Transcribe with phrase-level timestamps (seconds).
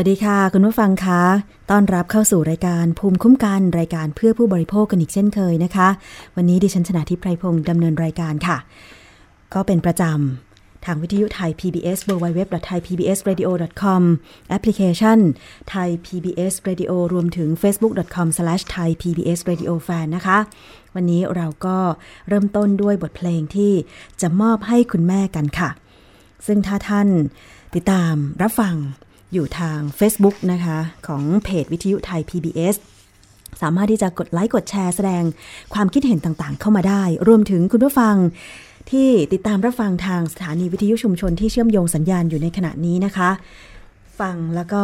[0.00, 1.22] วัสดีค่ะ คุณผู้ฟังคะ
[1.70, 5.88] ต้อนรับเข้าสู่รายการภูมิคุ้มกันรายการเพื่อผู้บริโภคกันอีกเช่นเคยนะคะ
[6.36, 8.56] วันนี้ดิฉันชนะทิพไพรพงศ์ดำเนินรายการค่ะ
[9.54, 14.02] ก็เป็นประจำ ทางวิทยุไทย PBS www.thaipbsradio.com
[14.48, 15.18] แอปพลิเคชัน
[15.70, 20.38] ไทย PBS Radio รวมถึง facebook.com/thaipbsradiofan นะคะ
[20.94, 21.78] วันนี้เราก็
[22.28, 23.72] เริ่มต้นด้วยบทเพลงที่
[24.20, 25.70] จะมอบให้คุณแม่กันค่ะ
[26.46, 27.08] ซึ่งถ้าท่าน
[27.74, 28.76] ติดตามรับฟัง
[29.32, 32.76] อยู่ทาง Facebook นะคะ ของเพจวิทยุไทย PBS
[33.62, 35.22] สามารถที่จะกดไลค์กดแชร์แสดง
[35.74, 38.16] ความคิดเห็นต่างๆ เข้ามาได้ รวมถึงคุณผู้ฟัง
[38.90, 43.30] ที่ติดตามรับฟังทางสถานีวิทยุชุมชนที่เชื่อมโยงสัญญาณอยู่ในขณะนี้นะคะ
[44.20, 44.82] ฟังแล้วก็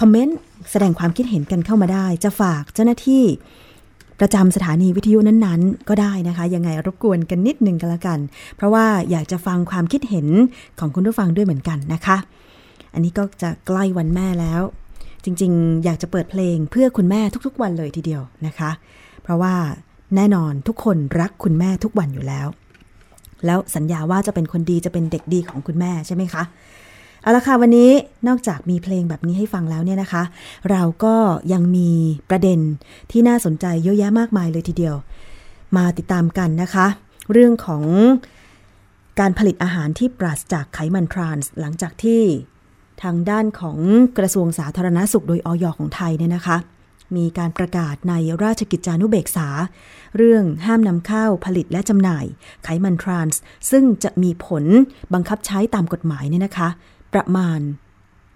[0.00, 0.38] คอมเมนต์
[0.70, 3.24] แสดงความคิดเห็นกันเข้ามาได้ จะฝากเจ้าหน้าที่
[4.20, 8.18] ประจำสถานีวิทยุนั้นๆ ก็ได้นะคะ ยังไงรบกวนกันนิดนึงกันละกัน
[8.56, 10.26] เพราะว่าอยากจะฟังความคิดเห็น
[10.78, 12.16] ของคุณผู้ฟังด้วยเหมือนกันนะคะ
[12.94, 14.62] อันนี้ก็จะใกล้วันแม่แล้ว
[15.24, 18.70] จริงๆ อยากจะเปิดเพลงเพื่อคุณแม่ทุกๆ วันเลยทีเดียวนะคะ
[19.22, 19.54] เพราะว่า
[20.16, 22.46] แน่นอนทุกคนรักคุณแม่ทุกวันอยู่แล้ว
[23.46, 26.42] แล้วสัญญาว่าจะเป็นคนดีจะเป็นเด็กดีของคุณแม่ใช่ไหมคะ
[27.22, 27.90] เอาละค่ะวันนี้
[28.28, 30.22] นอกจากมีเพลงแบบนี้ให้ฟังแล้วเนี่ยนะคะ
[30.70, 31.14] เราก็
[31.52, 31.90] ยังมี
[32.30, 32.58] ประเด็น
[33.10, 34.96] ที่น่าสนใจเยอะแยะมากมายเลยทีเดียว
[35.76, 36.86] มาติดตามกันนะคะ
[37.32, 37.84] เรื่องของ
[39.20, 42.22] การผลิตอาหารที่ปราศจากไขมันทรานส์หลังจากที่
[43.02, 43.78] ทางด้านของ
[44.18, 46.56] กระทรวงสาธารณสุขโดยออยของไทยเนี่ยนะคะ
[47.16, 49.48] มีการประกาศในราชกิจจานุเบกษา
[50.16, 52.24] เรื่องห้ามนำเข้าผลิตและจำหน่าย
[52.64, 53.40] ไขมันทรานส์
[53.70, 54.64] ซึ่งจะมีผล
[55.14, 56.68] บังคับใช้ตามกฎหมายเนี่ยนะคะ
[57.14, 57.60] ประมาณ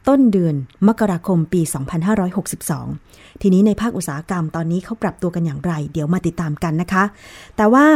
[0.09, 0.55] ต้นเดือน
[0.89, 1.61] มกราคมปี
[2.47, 7.05] 2562 ทีนี้ในภาคอุตสาหกรรมตอนนี้เขาปรับตัวกันอย่างไร เดี๋ยวมาติดตามกันนะคะ
[7.57, 7.87] แต่ว่า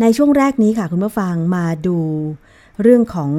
[0.00, 1.98] ในช่วงแรกนี้ค่ะคุณผู้ฟังมาดู
[2.82, 3.32] เรื่องของ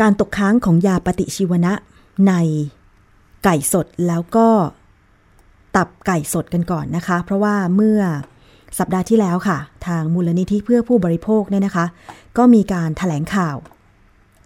[0.00, 1.72] การตกค้างของยาปฏิชีวนะ
[2.28, 2.32] ใน
[3.44, 4.48] ไก่สดแล้วก็
[5.76, 8.00] ตับไก่สดกันก่อนนะคะ เพราะว่าเมื่อ
[8.78, 11.86] สัปดาห์ที่แล้วค่ะ ทางมูลนิธิเพื่อผู้บริโภคเนี่ยนะคะ
[12.36, 13.56] ก็มีการถแถลงข่าว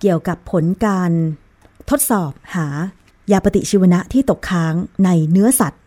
[0.00, 1.10] เกี่ยวกับผลการ
[1.90, 2.68] ทดสอบหา
[3.32, 5.82] ยาปฏิชีวนะที่ตกค้างในเนื้อสัตว์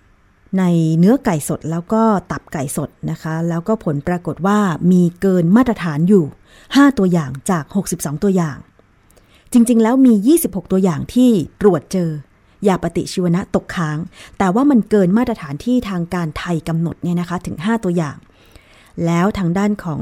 [0.60, 0.64] ใน
[1.00, 4.60] เนื้อไก่สดแล้วก็ตับไก่สดนะคะ แล้วก็ผลปรากฏว่า
[4.92, 6.24] มีเกินมาตรฐานอยู่
[6.66, 7.64] 5 ตัวอย่างจาก
[7.94, 8.58] 62 ตัวอย่าง
[9.54, 11.30] จริง ๆ แล้วมี 26 ตัวอย่างที่
[11.62, 12.10] ตรวจเจอ
[12.68, 13.98] ยาปฏิชีวนะตกค้าง
[14.38, 18.18] แต่ว่ามันเกินมาตรฐานที่ทางการไทยกำหนดเนี่ยนะคะถึง 5 ตัวอย่าง
[19.06, 20.02] แล้วทางด้านของ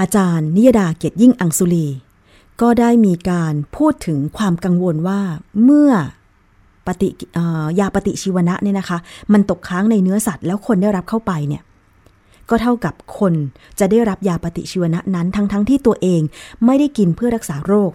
[0.00, 1.86] อาจารย์ นิยดาเกียรติยิ่งอังสุลี
[2.60, 5.20] ก็ได้มีการพูดถึงความกังวลว่า
[5.64, 5.90] เมื่อ
[6.86, 7.08] ปฏิ
[7.80, 8.98] ยาปฏิชีวนะเนี่ยนะคะ
[9.32, 11.62] มันตกค้างในเนื้อสัตว์แล้วคนได้รับเข้าไปเนี่ย
[12.50, 13.34] ก็เท่ากับคน
[13.78, 16.22] จะได้รับยาปฏิชีวนะนั้นทั้งๆทที่ตัวเอง
[16.64, 17.90] ไม่ได้กินเพื่อรักษาโรค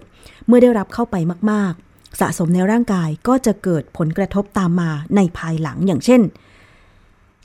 [0.46, 1.16] เมื่อได้รับเข้าไป
[1.50, 6.20] มากๆ สะสมในร่างกายก็จะเกิดผลกระทบตามมาในภายหลังอย่างเช่น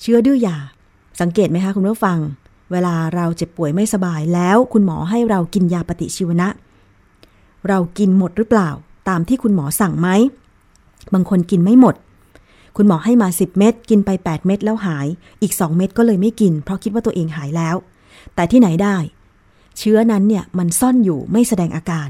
[0.01, 0.57] เชื้อดื้อยา
[1.21, 2.19] สังเกตไหมคะคุณผู้ฟัง
[2.71, 6.47] เวลาเราเจ็บป่วยไม่สบายแล้วคุณหมอให้เรากินยาปฏิชีวนะ
[7.67, 8.69] เรากินหมดหรือเปล่า
[9.09, 10.09] ตามที่คุณหมอสั่งไหม
[11.13, 11.95] บางคนกินไม่หมด
[12.75, 15.07] คุณหมอให้มา 10 เม็ดกินไป 8 เม็ดแล้วหาย
[15.41, 17.75] อีก 2 เม็ดก็เลยไม่กิน เพราะคิดว่าตัวเองหายแล้ว
[18.35, 18.97] แต่ที่ไหนได้
[19.77, 22.09] เชื้อนั้นเนี่ยมันซ่อนอยู่ไม่แสดงอาการ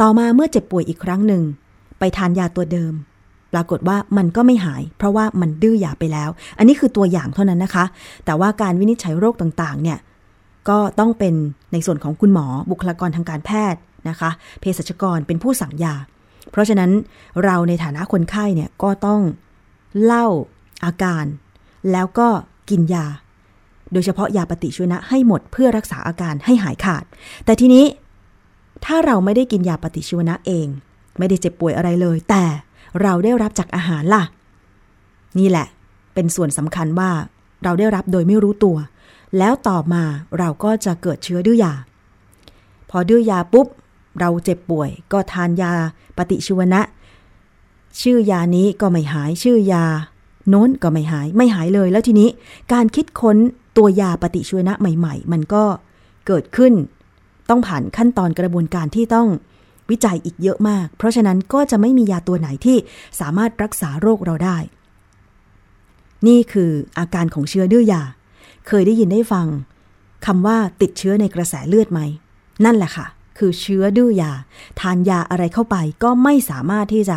[0.00, 1.42] ต่อมาเมื่อเจ็บป่วยอีกครั้งหนึ่ง
[1.98, 2.92] ไปทานยาตัวเดิม
[3.52, 7.84] ปรากฏว่ามันก็ไม่หาย เพราะว่ามันดื้อยาไปแล้ว อันนี้คือตัวอย่างเท่านั้นนะคะ
[8.24, 9.98] แต่ว่าการวินิจฉัยโรคต่างๆ เนี่ย
[10.68, 11.34] ก็ต้องเป็น
[11.72, 14.30] ในส่วนของคุณหมอบุคลากรทางการแพทย์นะคะ
[14.60, 15.94] เภสัชกรเป็นผู้สั่งยา
[16.50, 16.90] เพราะฉะนั้น
[17.44, 19.20] เราในฐานะคนไข้เนี่ยก็ต้อง
[20.04, 20.26] เล่า
[20.84, 21.24] อาการ
[21.92, 22.28] แล้วก็
[22.70, 23.06] กินยา
[23.92, 27.04] โดยเฉพาะยาปฏิชีวนะให้หมดเพื่อรักษาอาการให้หายขาด
[27.44, 27.84] แต่ทีนี้
[28.84, 30.66] ถ้าเราไม่ได้กินยาปฏิชีวนะเอง
[31.18, 32.44] ไม่ได้เจ็บป่วยอะไรเลย แต่
[33.02, 34.22] เราได้รับจากอาหารล่ะ
[35.38, 35.66] นี่แหละ
[36.14, 37.10] เป็นส่วนสำคัญว่า
[37.64, 38.76] เราได้รับโดยไม่รู้ตัว
[39.38, 40.02] แล้วต่อมา
[40.38, 41.72] เราก็จะเกิดเชื้อดื้อยา
[42.90, 43.66] พอดื้อยาปุ๊บ
[44.20, 45.72] เราเจ็บป่วย ก็ทานยา
[46.16, 46.80] ปฏิชีวนะ
[48.00, 49.84] ชื่อยานี้ก็ไม่หายชื่อยา
[50.48, 52.28] โน้นก็ไม่หายไม่หายเลย แล้วทีนี้
[52.72, 53.36] การคิดค้น
[53.76, 55.64] ตัวยาปฏิชีวนะใหม่ ๆ มันก็
[56.26, 56.72] เกิดขึ้น
[57.48, 59.28] ต้องผ่านขั้นตอนกระบวนการที่ต้อง
[59.90, 62.76] วิจัยอีกเยอะมาก เพราะฉะนั้นก็จะไม่มียาตัวไหนที่
[63.20, 64.56] สามารถรักษาโรคเราได้
[66.26, 68.02] นี่คืออาการของเชื้อดื้อยา
[68.66, 69.46] เคยได้ยินได้ฟัง
[70.26, 72.00] คำว่าติดเชื้อในกระแสเลือดไหม
[72.64, 73.06] นั่นแหละค่ะ
[73.38, 74.32] คือเชื้อดื้อยา
[74.80, 77.16] ทานยาอะไรเข้าไปก็ไม่สามารถที่จะ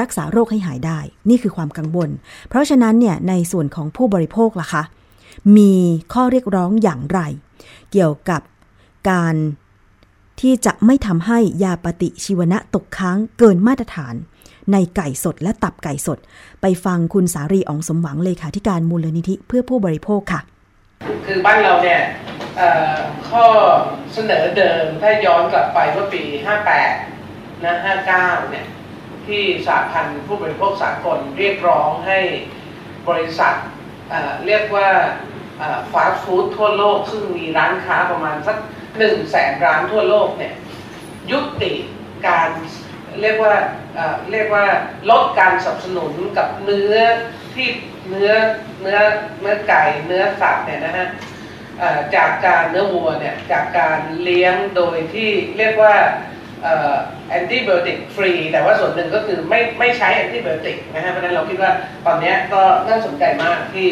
[0.00, 2.10] รักษาโรคให้หายได้ นี่คือความกังวล
[2.48, 4.82] เพราะฉะนั้นเนี่ยในส่วนของผู้บริโภคล่ะคะ
[5.56, 5.74] มี
[6.12, 7.20] ข้อเรียกร้องอย่างไร
[7.92, 8.42] เกี่ยวกับ
[9.10, 9.34] การ
[10.40, 14.14] ที่จะไม่ทำให้ยาปฏิชีวนะตกค้างเกินมาตรฐาน
[14.72, 16.18] ในไก่สดและตับไก่สด
[16.60, 20.40] ไปฟังคุณสารีอองสมหวังเลขาธิการมูลนิธิเพื่อผู้บริโภคค่ะ
[21.26, 22.00] คือบ้านเราเนี่ย
[23.28, 23.44] ข้อ
[24.12, 26.22] เสนอเดิมถ้าย้อนกลับไปเมื่อปี
[26.92, 27.74] 58 นะ
[28.12, 28.66] 59 เนี่ย
[29.28, 32.18] ที่สาพันธ์ผู้บริโภคสากลเรียกร้องให้
[33.08, 33.54] บริษัท
[34.08, 34.88] เเรียกว่า
[35.92, 38.56] ฟาสต์ฟู้ดทั่วโลก ซึ่งมีร้านค้าประมาณสัก
[38.98, 40.54] หนึ่งแสนร้านทั่วโลกเนี่ย
[41.30, 41.72] ยุติ
[42.26, 42.48] การ
[43.20, 43.54] เรียกว่า
[44.32, 44.66] เรียกว่า
[45.10, 46.96] ลดการสนับสนุนกับเนื้อ
[47.54, 47.68] ที่
[48.08, 48.32] เนื้อ
[48.82, 48.98] เนื้อ
[49.40, 51.08] เนื้อไก่เนื้อสัตว์เนี่ยนะฮะ
[52.16, 55.94] จากการเนื้อวัวเนี่ยจากการเลี้ยงโดยที่เรียกว่า
[57.28, 61.70] แอนติบโอติกฟรีแต่ว่าส่วนหนึ่งก็คือไม่ไม่ใช้แอนติบโอติกนะฮะเพราะฉะนั้นเราคิดว่า
[62.06, 63.90] ตอนนี้ก็น่าสนใจมากที่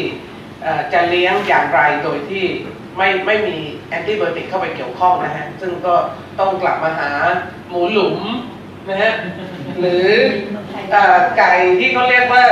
[0.93, 2.45] จะเลี้ยงอย่างไรโดยที่
[2.97, 3.57] ไม่ไม่มี
[3.89, 5.95] แอนติบโอติกเข้าไปเกี่ยวข้องนะฮะซึ่งก็
[6.39, 7.09] ต้องกลับมาหา
[7.69, 8.19] หมูหลุม
[8.89, 9.13] นะฮะ
[9.79, 10.07] หรือ
[11.37, 12.45] ไก่ที่เขาเรียกว่า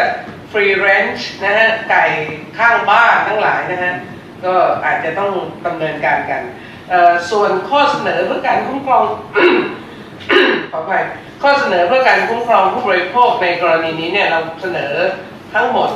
[0.51, 2.05] ฟรีเรนจ์นะฮะไก่
[2.57, 3.93] ข้างบ้านทั้งหลายนะฮะ
[4.45, 4.53] ก็
[4.85, 5.31] อาจจะต้อง
[5.65, 6.41] ดำเนินการกัน
[7.31, 9.05] ส่วนข้อเสนอเพื่อการคุ้มครอง
[10.71, 11.03] ขออภัย
[11.41, 14.93] ข้อเสนอเพื่อการคุ้มครองผู้บริโภคในกรณีนี้เนี่ยเราเสนอ
[15.53, 15.89] ทั้งหมด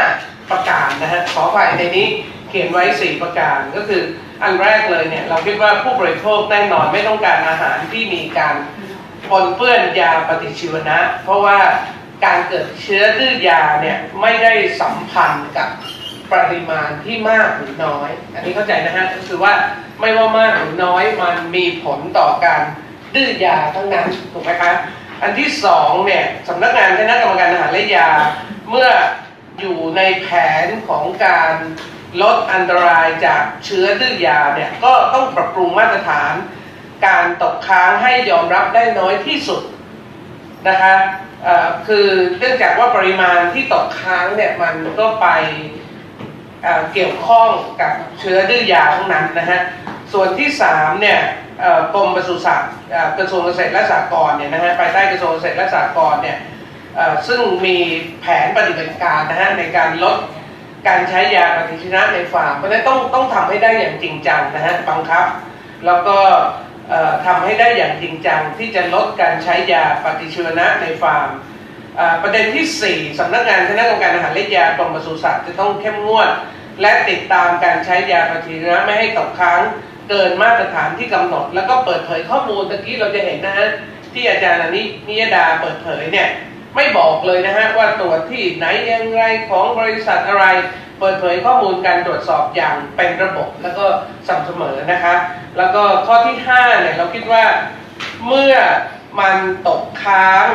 [0.00, 2.06] 5 ประการนะฮะขออภัยในนี้
[2.48, 4.02] เขียนไว้ 4 ประการก็คือ
[4.42, 8.54] อันแรกเลยเนี่ยเราคิดว่าผู้บริโภคแน่นอนไม่ต้องการอาหารที่มีการ
[9.30, 11.58] ปนเปื้อนยาปฏิชีวนะ เพราะว่า
[12.24, 15.68] การเกิดเชื้อดื้อยาเนี่ยไม่ได้สัมพันธ์กับ
[16.32, 19.52] ปริมาณที่มากหรือน้อย อันนี้เข้าใจนะฮะก็คือว่า
[20.00, 22.62] ไม่ว่ามากหรือน้อยมันมีผลต่อการ
[23.14, 24.72] ดื้อยาทั้งนั้นถูกไหมคะ
[25.22, 28.10] อันที่สองเนี่ยสำนักงานคณะกรรมการอาหารและยา
[28.70, 28.88] เมื่อ
[29.60, 30.28] อยู่ในแผ
[30.64, 31.52] นของการ
[32.22, 36.32] ลดอันตรายจากเชื้อดื้อยาเนี่ยก็ต้องปรับปรุงมาตรฐาน
[37.06, 39.62] การตกค้างให้ยอมรับได้น้อยที่สุด
[40.68, 40.94] นะคะ
[41.86, 45.28] คือเนื่องจากว่าปริมาณที่ตกค้างเนี่ยมันก็ไป
[46.92, 47.48] เกี่ยวข้อง
[47.80, 49.60] กับเชื้อดื้อยาทั้งนั้นนะฮะ
[50.14, 51.20] ส่วนที่3เนี่ย
[51.94, 52.72] กรมปศุสัตว์
[53.18, 56.38] กระทรวงเกษตรและสหกรณ์เนี่ยนะฮะภายใต้กระทรวงเกษตรและสหกรณ์เนี่ย
[57.28, 57.76] ซึ่งมี
[58.20, 60.16] แผนปฏิบัติการนะฮะในการลด
[60.88, 65.26] การใช้ยาปฏิชีวนะในฟาร์มเพราะนั้นต้องต้องทำให้ได้อย่างจริงจังนะฮะบังคับ
[65.86, 66.18] แล้วก็
[67.26, 71.28] ทำให้ได้อย่างจริงจังที่จะลดการใช้ยาปฏิชีวนะในฟาร์ม
[72.22, 76.30] ประเด็นที่ 4สำนักงานคณะกรรมการอาหารและยากรมปศุสัตว์จะต้องเข้มงวด
[76.80, 79.60] และติดตามการใช้ยาปฏิชีวนะไม่ให้ตกค้าง
[80.08, 83.68] เกินมาตรฐานที่กำหนด แล้วก็เปิดเผยข้อมูลตะกี้เราจะเห็นนะฮะ
[84.12, 86.28] ที่อาจารย์นินิยดาเปิดเผยเนี่ย
[86.76, 90.44] ไม่บอกเลยนะฮะว่าตรวจที่ไหนยังไงของบริษัทอะไร
[91.00, 93.86] เปิดเผยข้อมูลการตรวจสอบอย่างเป็นระบบแล้วก็
[94.28, 95.14] สม่ำเสมอนะคะ
[95.58, 97.44] แล้วก็ข้อที่5เนี่ยเราคิดว่า
[98.26, 98.54] เมื่อ
[99.20, 99.36] มัน
[99.68, 100.46] ตกค้าง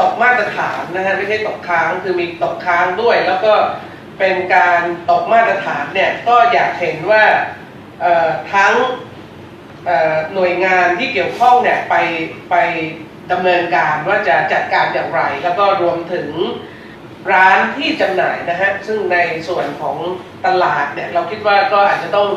[0.00, 3.52] ตกมาตรฐานนะฮะไม่ใช่ตกค้างคือมีตกค้างด้วย แล้วก็
[4.18, 7.24] เป็นการตกมาตรฐานเนี่ยก็อยากเห็นว่า
[8.54, 8.74] ทั้ง
[10.34, 11.94] หน่วยงานที่เกี่ยวข้องเนี่ยไป
[12.50, 12.56] ไป
[13.32, 16.28] ดำเนินการว่าจะจัดการอย่างไร แล้วก็รวมถึง
[17.32, 19.18] ร้านที่จำหน่ายนะฮะซึ่งใน
[19.48, 19.96] ส่วนของ
[20.46, 22.28] ตลาดเนี่ยเราคิดว่าก็อาจจะต้อง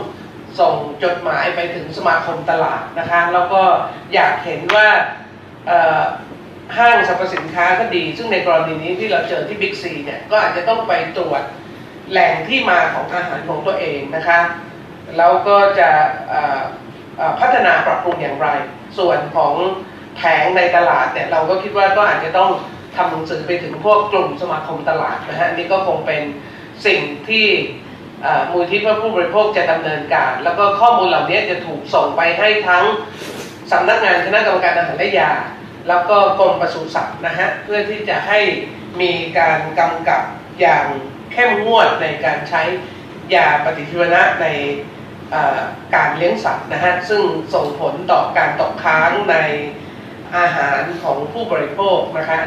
[0.59, 3.61] ส่งจดหมายไปถึงสมาคมตลาดนะคะแล้วก็
[4.13, 4.87] อยากเห็นว่า
[6.77, 11.41] ห้างสรรพสินค้าก็ดี ซึ่งในกรณีนี้ที่เราเจอที่บิ๊กซีเนี่ยก็อาจจะต้องไปตรวจ
[12.11, 14.39] แหล่งที่มาของอาหารของตัวเองนะคะ
[15.17, 15.89] แล้วก็จะ
[17.39, 18.47] พัฒนาปรับปรุงอย่างไร
[18.97, 19.53] ส่วนของ
[20.17, 22.51] แผงในตลาดเนี่ยเราก็คิดว่าก็อาจจะต้อง
[22.95, 26.21] ทำหนังสือไปถึงพวกกลุ่มสมาคมตลาดนะฮะนี่ก็คงเป็น
[26.85, 27.47] สิ่งที่
[28.51, 32.83] มูลที่เพื่อผู้บริโภคจะดำเนินการ แล้วก็ข้อมูลเหล่านี้จะถูกส่งไปให้ทั้ง
[33.71, 35.31] สำนักงานคณะกรรมการอาหารและยา
[35.87, 38.39] แล้วก็กรมปศุสัตว์นะฮะเพื่อที่จะให้
[39.01, 40.23] มีการกำกับ
[40.59, 40.85] อย่าง
[41.33, 42.61] เข้มงวดในการใช้
[43.35, 44.47] ยาปฏิชีวนะใน
[45.95, 49.35] การเลี้ยงสัตว์นะฮะซึ่งส่งผลต่อการตกค้างใน
[50.37, 52.37] อาหารของผู้บริโภคนะคะ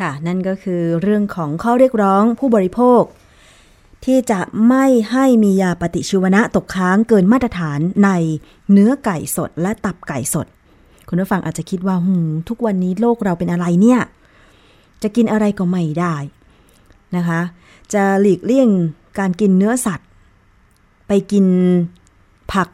[0.00, 3.02] ค่ะ นั่นก็คือเรื่องของข้อเรียกร้องผู้บริโภค
[4.04, 8.10] ที่จะไม่ให้มียาปฏิชีวนะตกค้างเกินมาตรฐานใน
[8.72, 10.46] เนื้อไก่สดและตับไก่สด
[11.08, 14.00] คุณผู้ฟังอาจจะคิดว่าหืมทุกวันนี้โลกเราเป็นอะไรเนี่ย
[15.02, 16.14] จะกินอะไรก็ไม่ได้
[17.16, 17.40] นะคะ
[17.94, 18.68] จะหลีกเลี่ยง
[19.18, 20.08] การกินเนื้อสัตว์
[21.08, 21.46] ไปกิน
[22.52, 22.68] ผัก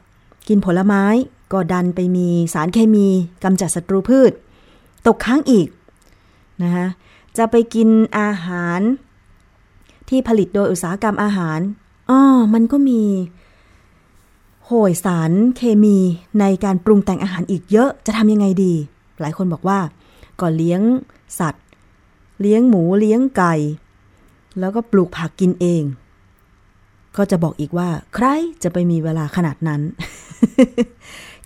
[0.49, 1.04] กินผลไม้
[1.52, 3.06] ก็ดันไปมีสารเคมี
[3.44, 4.32] กำจัดศัตรูพืช
[5.06, 5.68] ตกค้างอีก
[6.62, 6.87] นะคะ
[7.37, 8.80] จะไปกินอาหาร
[10.08, 11.61] ที่ผลิตโดยอุตสาหกรรมอาหาร
[12.11, 12.20] อ๋อ
[12.54, 13.02] มันก็มี
[14.64, 15.99] โหยสารเคมี
[16.40, 18.75] ในการปรุงแต่งอาหารอีกเยอะจะทำยังไงดี
[19.20, 19.78] หลายคนบอกว่า
[20.40, 20.80] ก่อนเลี้ยง
[21.38, 21.64] สัตว์
[22.40, 23.54] เลี้ยงหมูเลี้ยงไก่
[24.58, 25.82] แล้วก็ปลูกผักกินเอง
[27.18, 28.26] ก็จะบอกอีกว่า ใคร
[28.62, 29.80] จะไปมีเวลาขนาดนั้น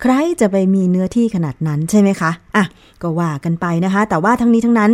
[0.03, 2.65] ใครจะไปมีเนื้อที่ขนาดนั้นใช่ไหมคะอะ
[3.03, 4.91] ก็ว่ากันไปนะคะ แต่ว่าทั้งนี้ทั้งนั้น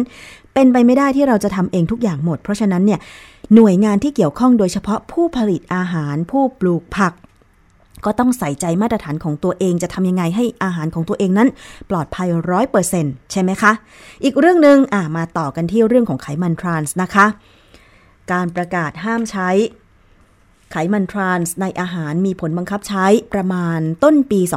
[0.54, 3.00] เป็นไปไม่ได้ที่เราจะทำเองทุกอย่างหมด เพราะฉะนั้นเนี่ย
[3.54, 7.12] หน่วยงานที่เกี่ยวข้องโดยเฉพาะผู้ผลิตอาหาร ผู้ปลูกผัก
[8.04, 11.48] ก็ต้องใส่ใจมาตรฐานของตัวเองจะทำยังไงให้อาหารของตัวเองนั้น
[11.90, 13.72] ปลอดภัยร้อยเปอร์เซ็นต์ใช่ไหมคะ
[14.24, 17.26] อีกเรื่องหนึ่งอ่ามาต่อกันที่เรื่องของไขมันทรานส์นะคะ
[18.32, 19.48] การประกาศห้ามใช้
[20.70, 24.56] ไขมันทรานส์ในอาหารมีผลบังคับใช้ประมาณต้นปี 2562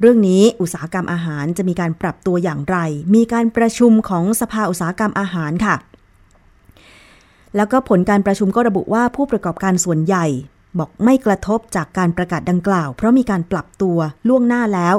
[0.00, 2.76] เรื่องนี้อุตสาหกรรมอาหารจะมีการปรับตัวอย่างไร
[3.14, 5.76] มีการประชุมของสภาอุตสาหกรรมอาหารค่ะ
[7.56, 10.26] แล้วก็ผลการประชุมก็ระบุว่าผู้ประกอบการส่วนใหญ่
[10.78, 13.98] บอกไม่กระทบจากการประกาศดังกล่าว เพราะมีการปรับตัว
[14.28, 14.96] ล่วงหน้าแล้ว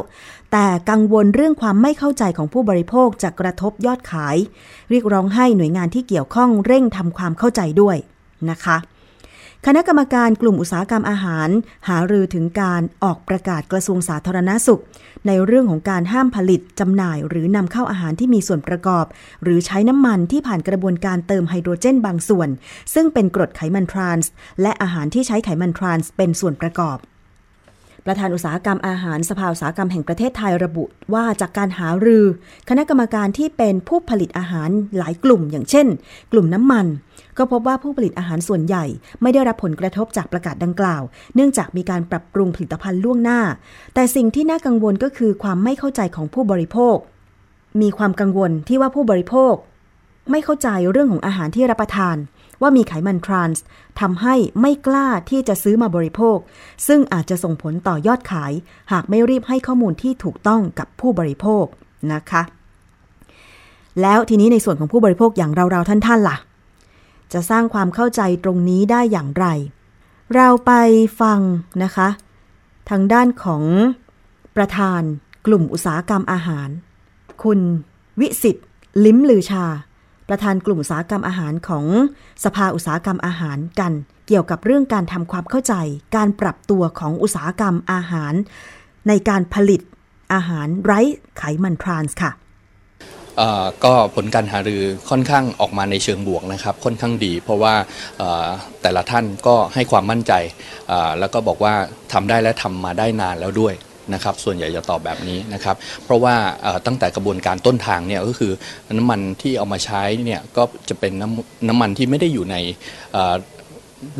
[0.51, 4.37] แต่กังวลเรื่องความไม่เข้าใจของผู้บริโภคจะกระทบยอดขาย
[4.89, 7.97] เรียกร้องให้หน่วยงานที่เกี่ยวข้องเร่งทำความเข้าใจด้วย
[8.49, 8.77] นะคะ
[9.67, 11.49] คณะกรรมการกลุ่มอุตสาหกรรมอาหาร
[11.89, 14.81] หารือถึงการออกประกาศกระทรวงสาธารณาสุข
[15.27, 19.05] ในเรื่องของการห้ามผลิตจำหน่าย หรือนำเข้าอาหารที่มีส่วนประกอบ
[19.43, 22.49] หรือใช้น้ำมันที่ผ่านกระบวนการเติมไฮโดรเจนบางส่วน
[22.93, 26.97] ซึ่งเป็นกรดไขมันทรานส์และอาหารที่ใช้ไขมันทรานส์เป็นส่วนประกอบ
[28.05, 30.83] ประธานอุตสาหกรรมอาหารสภาอุตสาหกรรมแห่งประเทศไทยระบุ
[31.13, 32.25] ว่าจากการหารือ
[32.69, 35.87] คณะกรรมการที่เป็นผู้ผลิตอาหารหลายกลุ่ม อย่างเช่น
[36.31, 36.85] กลุ่มน้ำมัน
[37.37, 38.85] ก็พบว่าผู้ผลิตอาหารส่วนใหญ่
[39.21, 41.01] ไม่ได้รับผลกระทบจากประกาศดังกล่าว
[41.35, 43.39] เนื่องจากมีการปรับปรุงผลิตภัณฑ์ล่วงหน้า
[43.93, 46.97] แต่สิ่งที่น่ากังวลก็คือความไม่เข้าใจของผู้บริโภค
[47.81, 49.53] มีความกังวลที่ว่าผู้บริโภค
[50.31, 52.15] ไม่เข้าใจเรื่องของอาหารที่รับประทาน
[52.63, 53.63] ว่ามีไขมันทรานส์
[53.99, 56.37] ทำให้ไม่กล้าที่จะซื้อมาบริโภค
[56.87, 58.51] ซึ่งอาจจะส่งผลต่อยอดขาย
[58.91, 61.65] หากไม่รีบให้ข้อมูลที่ถูกต้องกับผู้บริโภค
[62.13, 62.41] นะคะ
[64.01, 66.37] แล้วทีนี้ในส่วนของผู้บริโภคอย่างเราๆท่านๆล่ะ
[67.33, 69.45] จะสร้างความเข้าใจตรงนี้ได้อย่างไร
[70.35, 70.71] เราไป
[71.21, 71.39] ฟัง
[71.83, 72.07] นะคะ
[72.89, 73.63] ทางด้านของ
[74.55, 75.01] ประธาน
[75.45, 76.69] กลุ่มอุตสาหกรรมอาหาร
[77.43, 77.59] คุณ
[78.19, 78.57] วิสิต
[79.05, 79.65] ลิ้มลือชา
[80.33, 81.85] ประธานกลุ่มอุตสาหกรรมอาหารของ
[82.43, 83.93] สภาอุตสาหกรรมอาหารกัน
[84.27, 85.73] เกี่ยวกับเรื่องการทำความเข้าใจ
[86.15, 88.33] การปรับตัวของอุตสาหกรรมอาหาร
[89.07, 89.81] ในการผลิต
[90.33, 90.99] อาหารไร้
[91.37, 92.31] ไขมันทรานส์ค่ะ
[93.83, 97.73] ก็ผลการหารือค่อนข้างออกมาในเชิงบวกนะครับ ค่อนข้างดี เพราะว่า
[98.81, 100.33] แต่ละท่านก็ให้ความมั่นใจ
[101.19, 101.73] แล้วก็บอกว่า
[102.13, 103.73] ทำได้และทำมาได้นานแล้วด้วย
[104.13, 106.35] นะครับส่วนใหญ่จะตอบแบบนี้นะครับ เพราะว่า
[106.85, 108.51] ตั้งแต่กระบวนการต้นทางเนี่ยก็คือ
[108.97, 112.55] น้ำมันที่เอามาใช้เนี่ยก็จะเป็นน้ำน้ำมันที่ไม่ได้อยู่ใน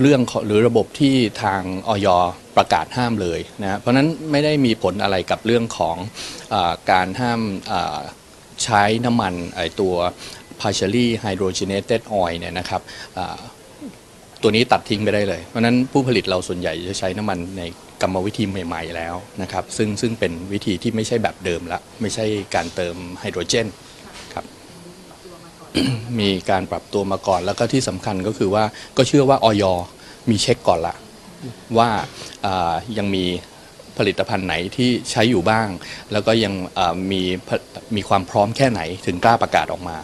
[0.02, 2.08] เรื่องหรือระบบที่ทางออย
[2.58, 5.96] ประกาศห้ามเลยนะเพราะนั้นไม่ได้มีผลอะไรกับเรื่องของ
[6.54, 6.56] อ
[6.92, 7.42] การห้าม
[8.64, 9.94] ใช้น้ำมันไอตัว
[10.62, 12.82] partially hydrogenated oil เนี่ยนะครับ
[14.42, 17.62] ตัวนี้ตัดทิ้งไปได้เลย เพราะนั้นผู้ผลิตเราส่วนใหญ่จะใช้น้ำมันใน
[18.04, 23.68] กรรมวิธีใหม่ ๆ แล้วนะครับซึ่งซึ่งเป็นวิธีที่ไม่ใช่แบบเดิมละไม่ใช่การเติมไฮโดรเจน
[24.34, 24.46] ครับ
[26.20, 28.64] มีการปรับตัวมาก่อนแล้วก็ที่สำคัญก็คือว่า
[28.98, 29.64] ก็เชื่อว่าออย
[30.30, 30.96] มีเช็คก่อนละ
[31.78, 31.90] ว่า
[32.98, 33.26] ยังมี
[33.98, 35.68] ผลิตภัณฑ์ไหนที่ใช้อยู่บ้าง
[36.12, 36.54] แล้วก็ยัง
[37.12, 37.22] มี
[37.96, 39.98] มีความพร้อมแค่ไหนถึงกล้าประกาศออกมา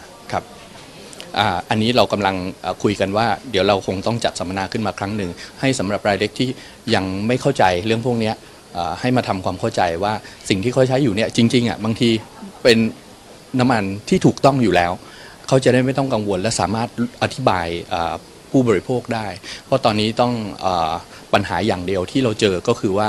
[1.70, 2.34] อันนี้เรากำลัง
[2.82, 6.48] คุยกันว่า เดี๋ยวเราคงต้องจัดสัมมนาขึ้นมาครั้งหนึ่ง ให้สำหรับรายเล็กที่
[6.94, 8.32] ยังไม่เข้าใจเรื่องพวกนี้
[9.00, 10.12] ให้มาทำความเข้าใจว่า
[10.48, 12.10] สิ่งที่เขาใช้อยู่เนี่ยจริงๆอะบางที
[12.62, 12.78] เป็น
[13.58, 14.92] น้ำมันที่ถูกต้องอยู่แล้ว
[15.46, 16.88] เขาจะได้ไม่ต้องกังวลและสามารถ
[17.22, 17.66] อธิบาย
[18.50, 19.26] ผู้บริโภคได้
[19.66, 20.32] เพราะตอนนี้ต้อง
[20.64, 20.66] อ
[21.32, 23.08] ปัญหาอย่างเดียวที่เราเจอก็คือว่า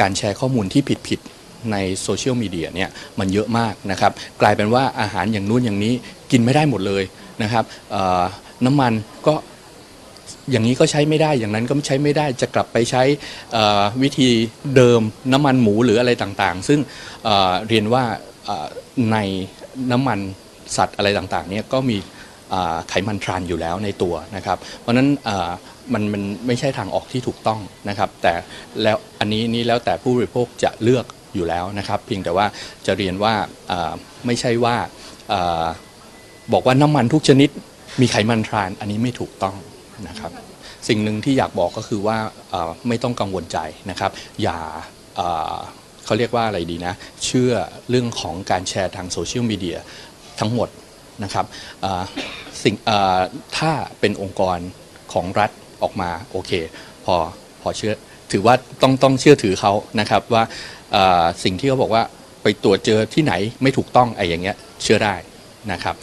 [0.00, 5.94] การแชร์ข้อมูลที่ผิดๆในโซเชียลมีเดียเนี่ยมันเยอะมากนะครับ กลายเป็นว่าอาหารอย่างนู้นอย่างนี้
[6.30, 7.02] กินไม่ได้หมดเลย
[7.42, 7.64] นะครับ
[8.64, 8.92] น้ำมัน
[9.26, 9.34] ก็
[10.50, 13.02] อย่างนี้ก็ใช้ไม่ได้อย่างนั้นก็ใช้ไม่ได้จะกลับไปใช้
[14.02, 14.30] วิธี
[14.76, 15.00] เดิม
[15.32, 16.80] น้ำมันหมูหรืออะไรต่างๆ ซึ่ง
[17.68, 18.04] เรียนว่า
[19.12, 19.18] ใน
[19.92, 20.18] น้ำมัน
[20.76, 21.96] สัตว์อะไรต่างๆเนี่ยก็มี
[22.88, 25.08] ไขมันทรานอยู่แล้วในตัวนะครับ เพราะนั้น
[25.92, 28.32] มันมันไม่ใช่ทางออกที่ถูกต้องนะครับ แต่
[28.82, 32.46] แล้วอันนี้นี่แล้วแต่ผู้บริโภคจะเลือกอยู่แล้วนะครับ เพียงแต่ว่า
[32.86, 33.34] จะเรียนว่า
[34.26, 34.76] ไม่ใช่ว่า
[36.52, 37.48] บอกว่าน้ำมันทุกชนิด
[38.00, 39.56] มีไขมันทราน อันนี้ไม่ถูกต้อง
[40.08, 40.32] นะครับ
[40.88, 42.18] สิ่งหนึ่งที่อยากบอกก็คือว่า
[42.88, 43.58] ไม่ต้องกังวลใจ
[43.90, 44.10] นะครับ
[44.42, 44.58] อย่า
[46.04, 47.52] เขาเรียกว่าอะไรดีนะ เชื่อ
[47.90, 49.78] เรื่องของการแชร์ทางโซเชียลมีเดีย
[50.40, 50.68] ทั้งหมด
[51.24, 51.46] นะครับ
[52.62, 52.74] สิ่ง
[53.58, 54.58] ถ้าเป็นองค์กร
[55.12, 55.50] ของรัฐ
[55.82, 56.52] ออกมาโอเค
[57.04, 57.14] พอ
[57.62, 57.94] พอเชื่อ
[58.32, 60.42] ถือว่าต้องต้องเชื่อถือเขานะครับว่า
[61.44, 62.02] สิ่งที่เขาบอกว่า
[62.42, 63.32] ไปตรวจเจอที่ไหน
[63.62, 65.14] ไม่ถูกต้องไอ้อย่างเงี้ยเชื่อได้
[65.72, 65.94] นะครับ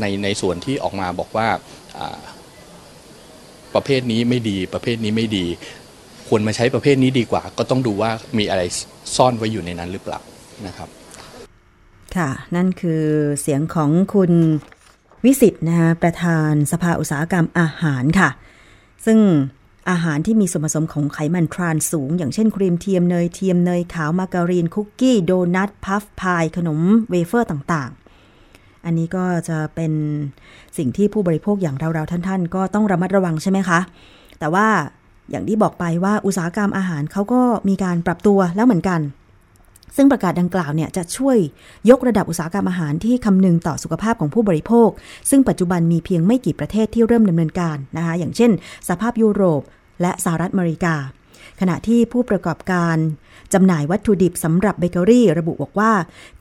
[0.00, 1.48] ในในส่วนที่ออกมาบอกว่า
[3.74, 5.46] ประเภทนี้ไม่ดีประเภทนี้ไม่ดี
[6.28, 8.62] ควรมาใช้ประเภทนี้ดีกว่า ก็ต้องดูว่ามีอะไร
[9.16, 10.20] ซ่อนไว้อยู่ในนั้นหรือเปล่า
[10.66, 10.88] นะครับ
[12.16, 13.04] ค่ะ นั่นคือ
[13.40, 14.32] เสียงของคุณ
[15.24, 18.30] วิสิตนะคะประธานสภาอุตสาหกรรมอาหารค่ะ
[19.06, 19.18] ซึ่ง
[19.90, 27.90] อาหารที่มีส่วนผสมของไขมันทรานสูง อย่างเช่นครีมเทียมเนยเทียมเนยขาวมาการีนคุกกี้ โดนัทพัฟพาย ขนมเวเฟอร์ต่าง
[28.84, 29.92] อันนี้ก็จะเป็น
[30.76, 33.80] สิ่งที่ผู้บริโภคอย่างเราๆท่าน ๆ ก็ต้องระมัดระวังใช่ไหมคะ
[34.38, 34.66] แต่ว่า
[35.30, 39.00] อย่างที่บอกไปว่าอุตสาหกรรมอาหารเขาก็มีการปรับตัวแล้วเหมือนกัน
[39.96, 41.36] ซึ่งประกาศดังกล่าวเนี่ยจะช่วย
[41.90, 44.90] ยกระดับอุตสาหกรรมอาหารที่คำนึงต่อสุขภาพของผู้บริโภค
[45.30, 48.50] ซึ่งปัจจุบันมีเพียงไม่กี่ประเทศที่เริ่มดำเนินการนะคะอย่างเช่น
[48.88, 49.62] สภาพยุโรป
[50.02, 50.94] และสหรัฐอเมริกา
[51.60, 52.96] ขณะที่ผู้ประกอบการ
[53.52, 55.92] จำหน่ายวัตถุดิบสำหรับเบเกอรี่ ระบุบอกว่า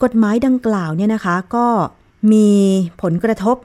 [0.03, 1.67] กฎหมายดังกล่าวเนี่ยนะคะ ก็
[2.31, 2.47] มี
[3.01, 3.57] ผลกระทบ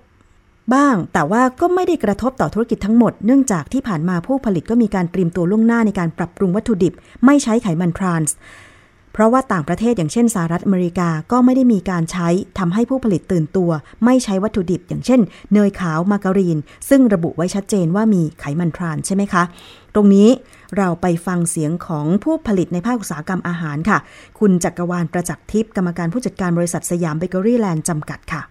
[0.74, 6.92] บ้าง แต่ว่าก็ไม่ได้กระทบต่อธุรกิจทั้งหมด เนื่องจากที่ผ่านมาผู้ผลิตก็มีการเตรียมตัวล่วงหน้าในการปรับปรุงวัตถุดิบ
[7.24, 8.36] ไม่ใช้ไขมันทรานส์
[9.12, 13.70] เพราะว่าต่างประเทศอย่างเช่นสหรัฐอเมริกาก็ไม่ได้มีการใช้ทำให้ผู้ผลิตตื่นตัว
[14.04, 15.20] ไม่ใช้วัตถุดิบ อย่างเช่น
[15.52, 19.42] เนยขาวมาการีน ซึ่งระบุไว้ชัดเจนว่ามีไขมันทรานส์ใช่ไหมคะ
[19.94, 20.28] ตรงนี้
[20.78, 23.98] เราไปฟังเสียงของผู้ผลิตในภาคอุตสาหกรรมอาหารค่ะ
[24.40, 28.42] คุณจักรวาลประจักษ์ทิพย์กรรมการผู้จัดการบริษัทสยามเบเกอรี่แลนด์จำกัดค่ะ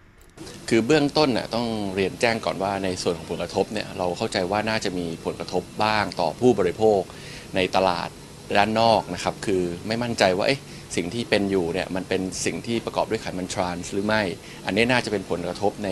[0.70, 7.02] คือเบื้องต้นน่ะต้องเรียนแจ้งก่อนว่าในส่วนของผลกระทบเนี่ยเราเข้าใจว่าน่าจะมีผลกระทบบ้างต่อผู้บริโภค
[7.56, 8.10] ในตลาด
[8.58, 10.62] ด้านนอกนะครับคือไม่มั่นใจว่าเอ๊ะ
[10.96, 14.22] สิ่งที่เป็นอยู่เนี่ยมันเป็นสิ่งที่ประกอบด้วยไขมันทรานส์หรือไม่
[14.66, 15.90] อันนี้น่าจะเป็นผลกระทบใน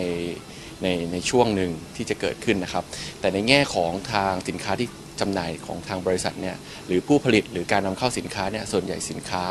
[0.82, 2.84] ในในช่วงหนึ่งที่จะเกิดขึ้นนะครับ
[3.20, 4.88] แต่ในแง่ของทางสินค้าที่
[5.20, 9.44] จำหน่ายของทางบริษัทเนี่ยหรือผู้ผลิตหรือการนำเข้าสินค้าเนี่ยส่วนใหญ่สินค้า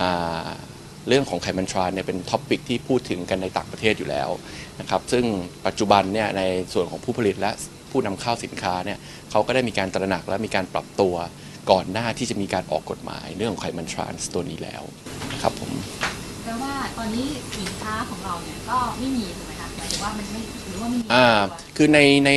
[0.00, 0.48] อ่า
[1.08, 4.28] เรื่องของไขมันทรานเนี่ยเป็นท็อปิกที่พูดถึงกันในต่างประเทศอยู่แล้ว
[4.80, 5.24] นะครับซึ่ง
[5.66, 6.42] ปัจจุบันเนี่ยใน
[6.74, 7.50] ส่วนของผู้ผลิตและ
[7.90, 8.98] ผู้นำเข้าสินค้าเนี่ย
[9.30, 11.14] เขาก็ได้มีการตระหนักและมีการปรับตัว
[11.70, 14.82] ก่อนหน้าที่จะมีการออกกฎหมายเรื่องของไขมันทรานส์ตัวนี้แล้ว
[15.32, 15.70] นะครับผม
[16.44, 17.26] แปลว่าตอนนี้
[17.58, 22.30] สินค้าของเราเนี่ยก็ไม่มีถูกไหมคะหมายถึงว่ามันไม่หรือว่าไม่มีอ่าตัวคือในใน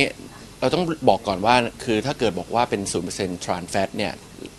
[0.60, 4.12] เราต้องบอกก่อนว่าคือถ้าเกิดบอกว่าเป็น 0% trans fat เนี่ย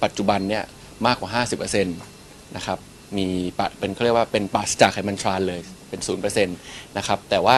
[0.03, 0.63] ปัจจุบันเนี่ย
[1.05, 1.43] มากกว่า
[1.77, 2.79] 50%นะครับ
[3.17, 3.27] มี
[3.59, 7.57] ปะเป็นเขาเรียกว่าเป็นปราศจากไขมันทรานเลยเป็น 0%นะครับแต่ว่า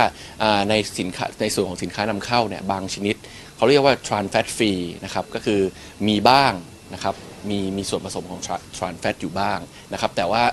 [0.69, 3.15] ในสินค้าในส่วนของสินค้านำเข้าเนี่ยบางชนิด
[3.55, 5.61] เขาเรียกว่า trans fat free นะครับก็คือ
[6.07, 6.53] มีบ้าง
[6.93, 7.15] นะครับ
[7.49, 8.41] มีมีส่วนผสมของ
[8.77, 9.59] trans fat อยู่บ้าง
[9.93, 10.43] นะครับแต่ว่า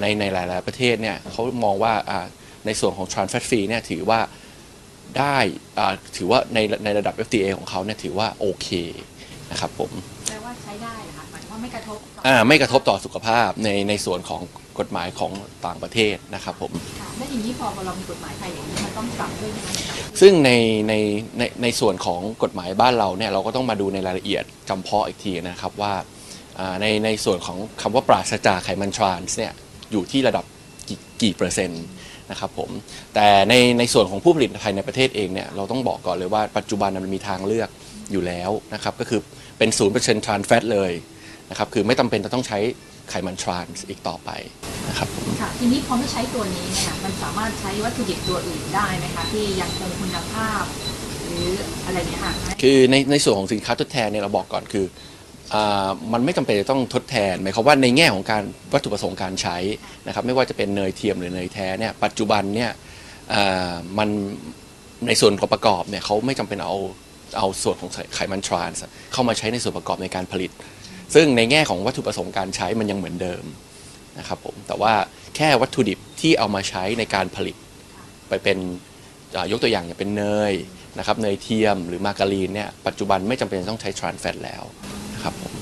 [0.00, 2.26] ในในหลาย ๆ ประเทศเนี่ยเขามองว่าอ่า
[2.66, 4.20] ในส่วนของ trans fat free เนี่ยถือว่า
[5.18, 5.36] ได้
[5.78, 8.68] อ่าถือว่าในในระดับ FDA ของเขาเนี่ยถือว่าโอเค
[9.50, 9.90] นะครับผม
[10.28, 14.40] แปลว่าใช้ได้เหรอคะหมายถึงว่าไม่กระทบต่ออ่าไม่กระทบต่อสุขภาพในในส่วนของ
[14.78, 15.32] กฎหมายของ
[15.66, 19.74] ต่างประเทศนะครับผมค่ะแล้วอย่างนี้พอเรามีกฎหมายไทยอย่างนี้มันต้องปรับด้วยไหมคะ
[20.20, 20.50] ซึ่งใน
[20.88, 20.94] ใน
[21.38, 25.94] ในในส่วนของกฎหมายบ้านเราเนี่ยเราก็ต้องมาดูในรายละเอียดจำเพาะอีกทีนะครับว่า
[26.58, 29.52] อ่าในในส่วนของคำว่าปราศจากไขมันทรานส์เนี่ย
[29.92, 30.44] อยู่ที่ระดับ
[30.88, 31.84] กี่กี่เปอร์เซ็นต์
[32.30, 32.70] นะครับผม
[33.14, 37.68] แต่ในในส่วนของผู้ผลิตภายในประเทศเองเนี่ยเราต้องบอกก่อนเลยว่าปัจจุบันมันมีทางเลือก
[38.12, 39.20] อยู่แล้วนะครับก็คือ
[39.58, 40.92] เป็น 0% trans fat เลย
[41.50, 42.58] นะครับคือไม่จำเป็นจะต้องใช้
[43.10, 44.30] ไขมันทรานส์อีกต่อไป
[44.88, 50.62] นะครับผมค่ะทีนี้พอไม่ใช้ตัวนี้เนี่ยมันสามารถใช้วัตถุดิบตัวอื่นได้ไหมคะที่ยังคงคุณภาพ
[51.26, 51.48] หรือ
[51.86, 52.32] อะไรเนี่ยค่ะ
[52.62, 55.13] คือในในส่วนของสินค้าทดแทนเนี่ยเราบอกก่อนคืออา
[56.12, 59.56] มันไม่จำเป็นจะต้องทดแทนหมายความว่าในแง่ของการวัตถุประสงค์การใช้
[60.06, 62.70] นะครับไม่ว่าจะเป็นเนยเทียมหรือเนยแท้เนี่ยปัจจุบันเนี่ย
[63.98, 64.08] มัน
[65.06, 66.76] ในส่วนของประกอบเนี่ยเขาไม่จำเป็นเอา
[67.38, 68.80] เอาส่วนของไขมันทรานส์
[69.12, 70.50] เข้ามาใช้ในส่วนประกอบในการผลิต
[71.14, 73.44] ซึ่งในแง่ของวัตถุประสงค์การใช้มันยังเหมือนเดิม
[74.18, 74.92] นะครับผมแต่ว่า
[75.36, 77.56] แค่วัตถุดิบที่เอามาใช้ในการผลิต
[78.28, 78.58] ไปเป็น
[79.50, 80.52] ยกตัวอย่างอย่างเป็นเนย
[80.98, 84.62] นะครับเนยเทียมหรือมาการีนเนี่ยปัจจุบันไม่จำเป็นต้องใช้ทรานแฟตแล้ว
[85.14, 85.52] นะครับผม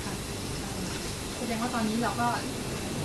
[1.39, 2.29] แสดงว่า ตอนนี้เราก็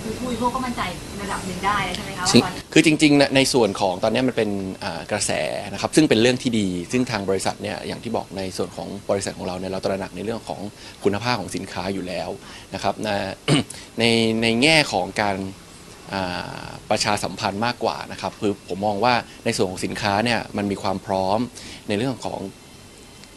[0.02, 0.82] คือผู้บริโภคก็มั่นใจ
[1.22, 4.50] ระดับหนึ่งได้ใช่ไหมคะว่าซึ่งตอนนี้ คือจริงๆนะในส่วนของตอนนี้มันเป็น
[4.84, 5.32] อ่ากระแส
[5.72, 10.60] นะครับซึ่งเป็นเรื่องที่ดี ซึ่งทางบริษัทเนี่ยอย่างที่บอกในส่วนของบริษัทของเราเนี่ยเราตระหนักในเรื่องของ
[11.04, 12.28] คุณภาพของสินค้าอยู่แล้ว
[12.74, 13.10] นะครับใน
[13.98, 14.04] ใน
[14.42, 15.36] ในแง่ของการ
[16.14, 21.38] อ่าประชาสัมพันธ์มากกว่านะครับคือผมมองว่าในส่วนของสินค้าเนี่ยมันมีความพร้อม
[21.88, 22.40] ในเรื่องของ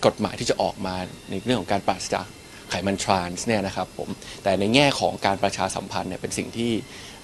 [0.06, 0.96] กฎหมายที่จะออกมา
[1.30, 2.26] ในเรื่องของการปราศจาก
[2.72, 4.10] ไขมันทรานส์เนี่ยนะครับผม
[4.44, 6.72] แต่ในแง่ของการประชาสัมพันธ์เนี่ยเป็นสิ่งที่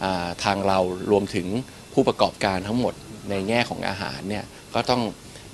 [0.04, 0.80] อ่าทางเรา
[1.12, 1.48] รวมถึง
[1.94, 2.94] ผู้ประกอบการทั้งหมด
[3.30, 4.44] ในแง่ของอาหารเนี่ย
[4.76, 5.02] ก็ต้อง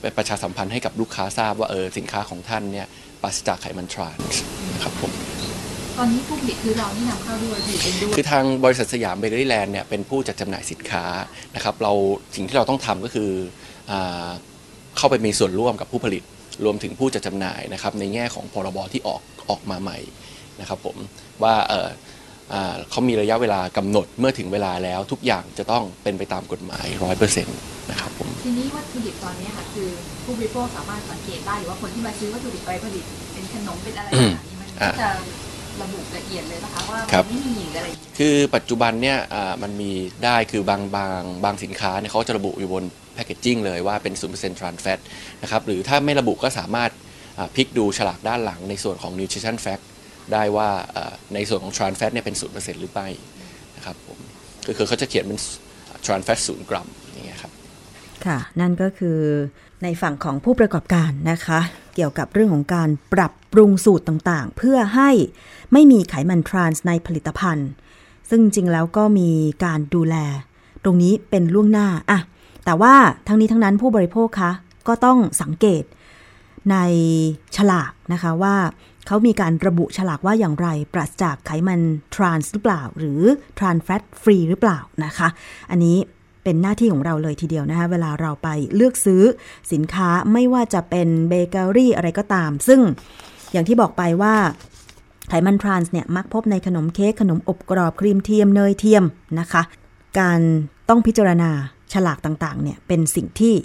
[0.01, 2.87] ไปประชาสัมพันธ์ให้กับลูกค้าทราบว่าเออสินค้าของท่านเนี่ย
[3.21, 4.39] ปราศจากไขมันทรานส์
[4.73, 5.11] นะครับผม
[5.97, 11.05] ตอนนี้ผู้ผลิตคือเรานี่นำเข้าด้วยผลิตเองด้วยคือทางบริษัทสยามเบเกอรี่แลนด์เนี่ยเป็นผู้จัดจำหน่ายสินค้า
[11.55, 11.93] นะครับเรา
[12.35, 13.29] สิ่งที่เราต้องทำก็คือ
[13.91, 14.29] อา
[14.97, 16.23] เข้าไปมีส่วนร่วมกับผู้ผลิต
[16.65, 19.97] รวมถึงผู้จัดจำหน่ายนะครับในแง่ของพรบที่ออกออกมาใหม่
[20.59, 20.97] นะครับผม
[21.43, 21.89] ว่าเออ
[22.53, 27.57] อ่าเขามีระยะเวลากำหนดเมื่อถึงเวลาแล้วทุกอย่างจะต้องเป็นไปตามกฎหมายร้อยเปอร์เซ็นต์
[27.91, 29.89] นะครับผมทีนี้วัตถุดิบตอนนี้ค่ะคือ
[30.23, 35.09] ผู้บริโภคสามารถสังเกตได้หรือว่าคนที่มาซื้อวัตถุดิบไปผลิตเป็นขนมเป็นอะไรต่างๆนี่มันอ่าก็จะ
[35.81, 39.91] ระบุละเอียดเลยนะคะว่าครับมันไม่มีหรืออะไรอย่างเงี้ยคือปัจจุบันเนี่ยอ่ามันมี
[40.25, 42.83] ได้คือบางบางบางสินค้าเนี่ยเขาจะระบุอยู่บน
[43.13, 44.99] แพคเกจจิ้งเลยว่าเป็น0% trans fat
[45.41, 46.91] นะครับหรือถ้าไม่ระบุก็สามารถ
[47.55, 49.83] พลิกดูฉลากด้านหลังในส่วนของ nutrition fact
[50.33, 50.69] ได้ว่า
[51.33, 53.07] ในส่วนของ trans fat เนี่ยเป็น0%หรือไม่
[53.77, 54.19] นะครับผม
[54.67, 55.39] ก็คือเขาจะเขียนเป็น
[56.05, 57.51] trans fat 0กรัมอย่างเงี้ยครับ
[58.25, 59.19] ค่ะ นั่นก็คือ
[59.83, 61.59] ในฝั่งของผู้ประกอบการนะคะ
[61.95, 65.09] เกี่ยวกับเรื่องของการปรับปรุงสูตรต่างๆ เพื่อให้
[65.73, 67.69] ไม่มีไขมันทรานส์ในผลิตภัณฑ์
[68.29, 69.29] ซึ่งจริงแล้วก็มี
[69.65, 70.15] การดูแล
[70.83, 72.19] ตรงนี้เป็นล่วงหน้าอะ
[72.65, 72.93] แต่ว่า
[73.27, 74.51] ทั้งนี้ทั้งนั้นผู้บริโภคคะ
[74.87, 75.83] ก็ต้องสังเกต
[76.71, 76.77] ใน
[77.55, 78.55] ฉลากนะคะว่า
[79.07, 81.81] เขามีการระบุฉลากว่าอย่างไร ปราศจากไขมัน
[82.15, 83.21] ทรานส์หรือเปล่า หรือ
[83.57, 85.27] trans fat free หรือเปล่านะคะ
[85.71, 85.97] อันนี้
[86.43, 89.23] เป็นหน้าที่ของเราเลยทีเดียวนะคะเวลาเราไปเลือกซื้อ
[89.71, 92.79] สินค้าไม่ว่าจะเป็นเบเกอรี่อะไรก็ตาม ซึ่ง
[93.51, 94.35] อย่างที่บอกไปว่า
[95.29, 99.03] ไขมันทรานส์เนี่ยมักพบในขนมเค้กขนมอบกรอบครีมเทียมเนยเทียม
[99.39, 99.61] นะคะ
[100.19, 100.39] การ
[100.89, 101.51] ต้องพิจารณา
[101.93, 103.55] ฉลากต่างๆ เนี่ยเป็นสิ่งที่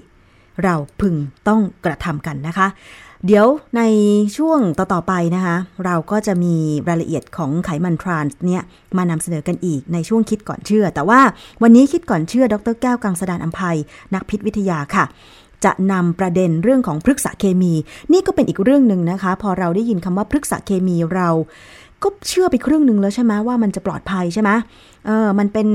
[0.64, 1.14] เราพึง
[1.48, 2.68] ต้องกระทำกันนะคะ
[3.26, 3.82] เดี๋ยวใน
[4.36, 6.54] ช่วงต่อ ๆ ไปนะคะ เราก็จะมี
[6.88, 8.62] รายละเอียดของไขมันทรานส์เนี่ย
[8.96, 11.20] มานำเสนอกันอีกในช่วงคิดก่อนเชื่อ แต่ว่า
[11.62, 13.78] วันนี้คิดก่อนเชื่อ ดรแก้วกังสดานอัมภัย
[14.14, 15.04] นักพิษวิทยาค่ะ
[15.64, 17.72] จะนำประเด็นเรื่องของพฤกษเคมี
[18.12, 21.28] นี่ก็เป็นอีกเรื่องหนึ่งนะคะ พอเราได้ยินคำว่าพฤกษเคมีเรา
[22.02, 24.50] ก็เชื่อไปครึ่งหนึ่งแล้วใช่ไหมว่ามันจะปลอดภัยใช่ไหม
[25.06, 25.68] เออมันเป็น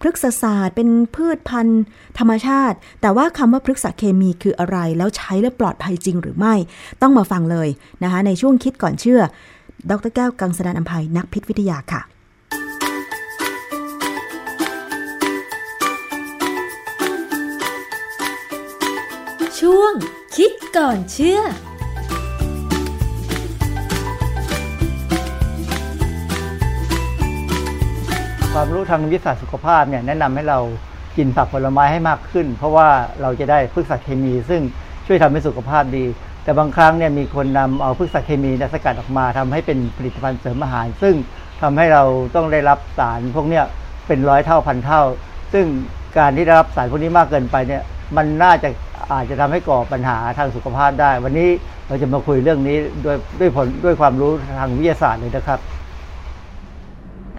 [0.00, 1.82] พฤกษศาสตร์ เป็นพืชพันธุ์
[2.18, 6.54] ธรรมชาติ แต่ว่าคำว่าพฤกษเคมีคืออะไร แล้วใช้แล้วปลอดภัยจริงหรือไม่
[7.02, 7.68] ต้องมาฟังเลย
[8.02, 9.20] นะคะในช่วงคิดก่อนเชื่อ
[9.90, 12.02] ดรแก้วกังสดานอัมภัยนักพิษวิทยาค่ะ
[19.60, 19.92] ช่วง
[20.36, 21.40] คิดก่อนเชื่อ
[28.60, 30.58] ความรู้ทางวิทยาศาสตร์สุขภาพเนี่ยแนะนำให้เรา
[31.16, 32.88] กินผักผลไม้ให้มากขึ้น เพราะว่า
[33.22, 34.62] เราจะได้พฤกษเคมี ซึ่ง
[35.06, 36.04] ช่วยทำให้สุขภาพดี
[36.44, 41.14] แต่บางครั้งเนี่ยมีคนนำเอาพฤกษเคมีนสกัดออกมาทำให้เป็นผลิตภัณฑ์เสริมอาหาร ซึ่ง
[41.62, 42.02] ทำให้เรา
[42.36, 43.64] ต้องได้รับสารพวกเนี้ย
[44.06, 45.02] เป็นร้อยเท่าพันเท่า
[45.52, 45.66] ซึ่ง
[46.18, 47.82] การที่ได้รับสารพวกนี้มากเกินไปเนี่ย
[48.16, 48.68] มันน่าจะ
[49.12, 51.48] อาจจะทำให้ก่อปัญหาทางสุขภาพได้ วันนี้
[51.88, 55.60] เราจะมาคุยเรื่องนี้ด้วยด้วยผลด้วยความรู้ทางวิทยาศาสตร์เลยนะครับ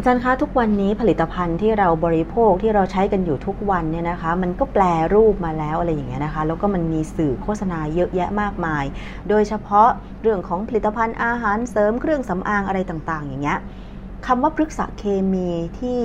[0.02, 4.84] อาจารย์คะทุกวันนี้ผลิตภัณฑ์ที่เราบริโภคที่เราใช้กันอยู่ทุกวันเนี่ยนะคะ มันก็แปล
[5.14, 8.86] รูปมาแล้วอะไรอย่างเงี้ยนะคะ แล้วก็มันมีสื่อโฆษณาเยอะแยะมากมาย
[9.30, 9.88] โดยเฉพาะ
[10.22, 13.60] เรื่องของผลิตภัณฑ์อาหารเสริมเครื่องสำอางอะไรต่างๆ อย่างเงี้ย
[14.28, 16.02] คำว่าพฤกษเคมีที่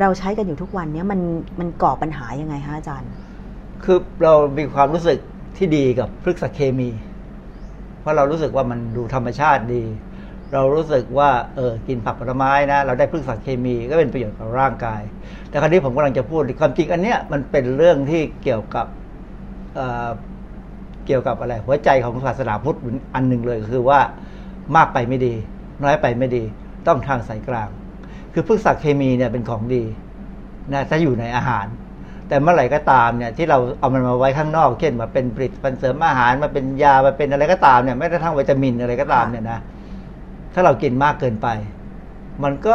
[0.00, 1.20] เราใช้กันอยู่ทุกวันเนี้มัน
[1.60, 3.10] มันก่อปัญหายังไงคะอาจารย์
[3.84, 5.18] คือเรามีความรู้สึก
[5.56, 6.88] ที่ดีกับพฤกษเคมี
[8.00, 9.82] เพราะเรารู้สึกว่ามันดูธรรมชาติดี
[10.52, 15.02] เรารู้สึกว่าเออกินผักผลไม้นะ เราได้พฤกษเคมีก็เป็นประโยชน์กับร่างกาย
[15.48, 18.86] แต่คราวนี้ผมกำลังจะพูดความจริงอันเนี้ยมันเป็นเรื่องที่เกี่ยวกับ
[19.74, 20.08] เอ่อ
[21.06, 22.78] เกี่ยวกับอะไร หัวใจของศาสนาพุทธ
[23.14, 24.00] อันหนึ่งเลยคือว่า
[24.76, 25.34] มากไปไม่ดี
[25.82, 26.42] น้อยไปไม่ดี
[26.86, 27.68] ต้องทางสายกลาง
[28.32, 29.84] คือพฤกษเคมีเนี่ยเป็นของดี
[30.72, 31.66] นะถ้าอยู่ในอาหาร
[32.28, 39.58] แต่เมื่อไหร่ก็ตามเนี่ยที่เราเอามันมาไว้ข้างนอก เช่นมาเป็นผลิตภัณฑ์เสริมอาหารมาเป็นยามาเป็นอะไรก็ตามเนี่ยไม่ได้ทั้งวิตามินอะไรก็ตามเนี่ยนะ
[40.54, 41.48] ถ้าเรากินมากเกินไป
[42.42, 42.74] มันก็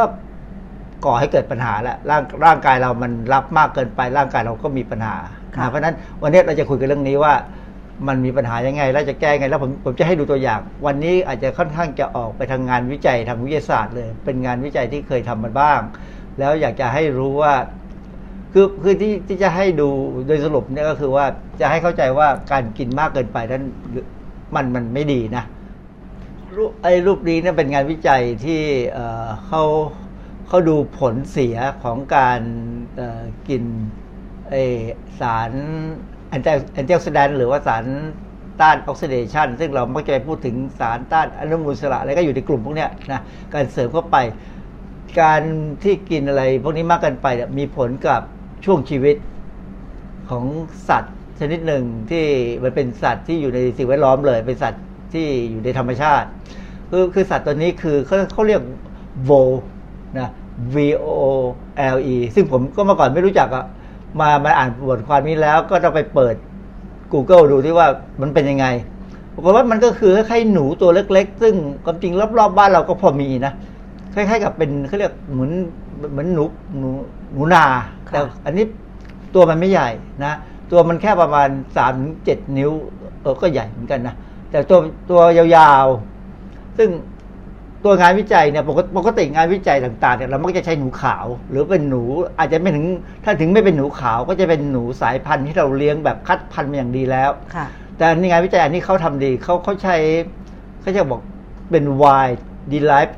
[1.04, 5.16] ก่อให้เกิดปัญหาแหละร่างร่างกายเรามันรับมากเกินไป ร่างกายเราก็มีปัญหา
[5.56, 7.34] ค่ะนะเพราะฉะนั้นวันนี้เราจะคุยกันเรื่องนี้ว่า
[8.08, 15.80] มันมีปัญหายังไง แล้วจะแก้ไง แล้วผมผมจะให้ดูตัวอย่าง วันนี้อาจจะค่อนข้างจะออกไปทางงานวิจัยทางวิทยาศาสตร์เลย เป็นงานวิจัยที่เคยทำมาบ้าง
[16.38, 17.54] แล้วอยากจะให้รู้ว่า
[18.52, 19.88] คือคือที่ที่จะให้ดู
[20.26, 21.24] โดยสรุปเนี่ยก็คือว่า
[21.60, 23.64] จะให้เข้าใจว่าการกินมากเกินไปนั้น
[24.54, 25.55] มันมันไม่ดีนะรูป
[26.82, 28.62] ไอ้รูปนี้เนี่ยเป็นงานวิจัยที่
[29.46, 29.62] เขา
[30.48, 32.40] เขาดูผลเสียของการ
[33.48, 33.64] กิน
[35.20, 35.52] สาร
[36.28, 37.84] แอนตี้ออกซิแดนต์หรือว่าสาร
[38.60, 43.20] ต้านออกซิเดชันซึ่งเรามักจะไปพูดถึงสารต้านอนุมูลอิสระอะไรก็อยู่ในกลุ่มพวกนี้นะ
[43.52, 44.16] การเสริมเข้าไป
[45.20, 45.42] การ
[45.82, 47.26] ที่กินอะไรพวกนี้มากเกินไป
[47.58, 48.20] มีผลกับ
[48.64, 49.16] ช่วงชีวิต
[50.30, 50.44] ของ
[50.88, 52.24] สัตว์ชนิดหนึ่งที่
[52.62, 56.28] มันเป็นสัตว์ที่อยู่ในสิ่งแวดล้อมเลยเป็นสัตว์ ที่อยู่ในธรรมชาติ
[56.90, 58.62] คือคือสัตว์ตัวนี้คือเขาเขาเรียก
[59.24, 59.30] โว
[60.18, 60.30] นะ
[60.74, 61.08] V O
[61.94, 63.64] L E ซึ่งผมก็เมื่อก่อนไม่รู้จักอะ
[64.20, 66.34] มามาอ่านบทความนี้แล้วก็ต้องไปเปิด
[67.12, 67.86] Google ดูที่ว่า
[68.20, 68.66] มันเป็นยังไง
[69.34, 73.52] ปรากฏว่ามันก็คือคล้ายๆหนูตัวเล็ก ๆ ซึ่งความจริงรอบๆบ้านเราก็พอมีนะ
[74.14, 75.52] คล้ายๆกับเป็นเขาเรียกเหมือน
[76.12, 76.44] เหมือนหนู
[76.78, 76.88] หนู
[77.32, 77.64] หนูนา
[78.08, 78.64] ค่ะแต่อันนี้
[79.34, 79.88] ตัวมันไม่ใหญ่
[80.24, 80.32] นะ
[80.70, 82.70] ตัวมันแค่ประมาณสามถึงเจ็ดนิ้ว
[83.22, 84.14] เออก็ใหญ่เหมือนกันนะ
[84.50, 84.78] แต่ตัว
[85.10, 86.90] ตัวยาวๆ ซึ่ง
[87.84, 92.02] ตัวงานวิจัยเนี่ยปกติปกติงานวิจัยต่างๆเนี่ยเรามักจะใช้หนูขาว หรือเป็นหนู
[92.38, 92.86] อาจจะไม่ถึง
[93.24, 97.66] ถ้าถึงไม่เป็นหนูขาวก็จะเป็นหนูสายพันธุ์ที่เราเลี้ยงแบบคัดพันธุ์มาอย่างดีแล้วค่ะ
[97.98, 99.96] แต่ในงานวิจัยอันนี้เขาทำดีเขาเขาใช้
[100.80, 101.20] เขาจะบอก
[101.70, 102.38] เป็น wild
[102.72, 103.14] derived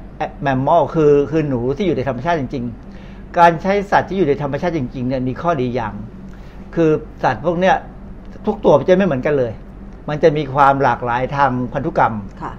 [0.46, 2.64] mammal คือคือหนูที่อยู่ในธรรมชาติจริง
[3.00, 5.94] ๆ การใช้สัตว์ที่อยู่ในธรรมชาติจริงๆเนี่ยมีข้อดีอย่าง
[6.74, 6.90] คือ
[7.24, 7.76] สัตว์พวกเนี้ย
[8.46, 9.52] ทุกตัวมันจะไม่เหมือนกันเลย
[10.08, 12.52] มันจะมีความหลากหลายทางพันธุกรรมค่ะ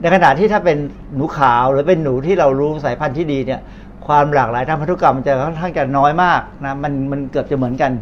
[0.00, 0.78] ในขณะที่ถ้าเป็น
[1.14, 3.60] หนูขาวหรือเป็นหนูที่เรารู้สายพันธุ์ที่ดีเนี่ย
[4.06, 7.92] ความหลากหลายทางพันธุกรรมมันจะค่อนข้างจะน้อยมากนะมันมันเกือบจะเหมือนกัน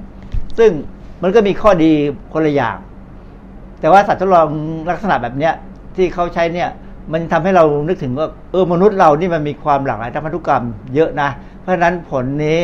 [0.58, 0.70] ซึ่ง
[1.22, 1.92] มันก็มีข้อดี
[2.32, 2.76] คนละอย่าง
[3.80, 4.46] แต่ว่าสัตว์ทดลอง
[4.90, 5.54] ลักษณะแบบเนี้ย
[5.96, 6.70] ที่เขาใช้เนี่ย
[7.12, 10.64] มันทำให้เรานึกถึงว่าเออมนุษย์เรานี่มันมีความหลากหลายทางพันธุกรรม
[10.94, 12.60] เยอะนะ เพราะฉะนั้นผลนี้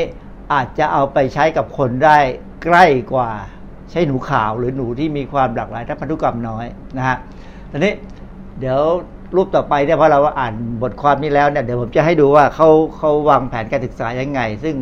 [0.53, 2.19] อาจจะเอาไปใช้กับคนได้
[2.65, 3.31] ใกล้กว่า
[3.91, 7.17] ใช้หนูขาวหรือหนูที่มีความหลากหลายทางพันธุกรรมน้อยนะฮะ
[7.71, 7.93] ทีนี้
[8.61, 8.81] เดี๋ยว
[9.37, 14.75] รูปต่อไปเนี่ยพอเราอ่านบทความนี้แล้วเนี่ยเดี๋ยวผมจะให้ดูว่าเขาเขาวางแผนการศึกษายังไง ซึ่ง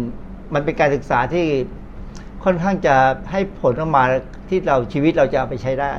[0.55, 1.47] มันเป็นการศึกษาที่
[2.45, 2.95] ค่อนข้างจะ
[3.31, 4.05] ให้ผลออกมา
[4.49, 5.93] ที่เราชีวิตเราจะเอาไปใช้ได้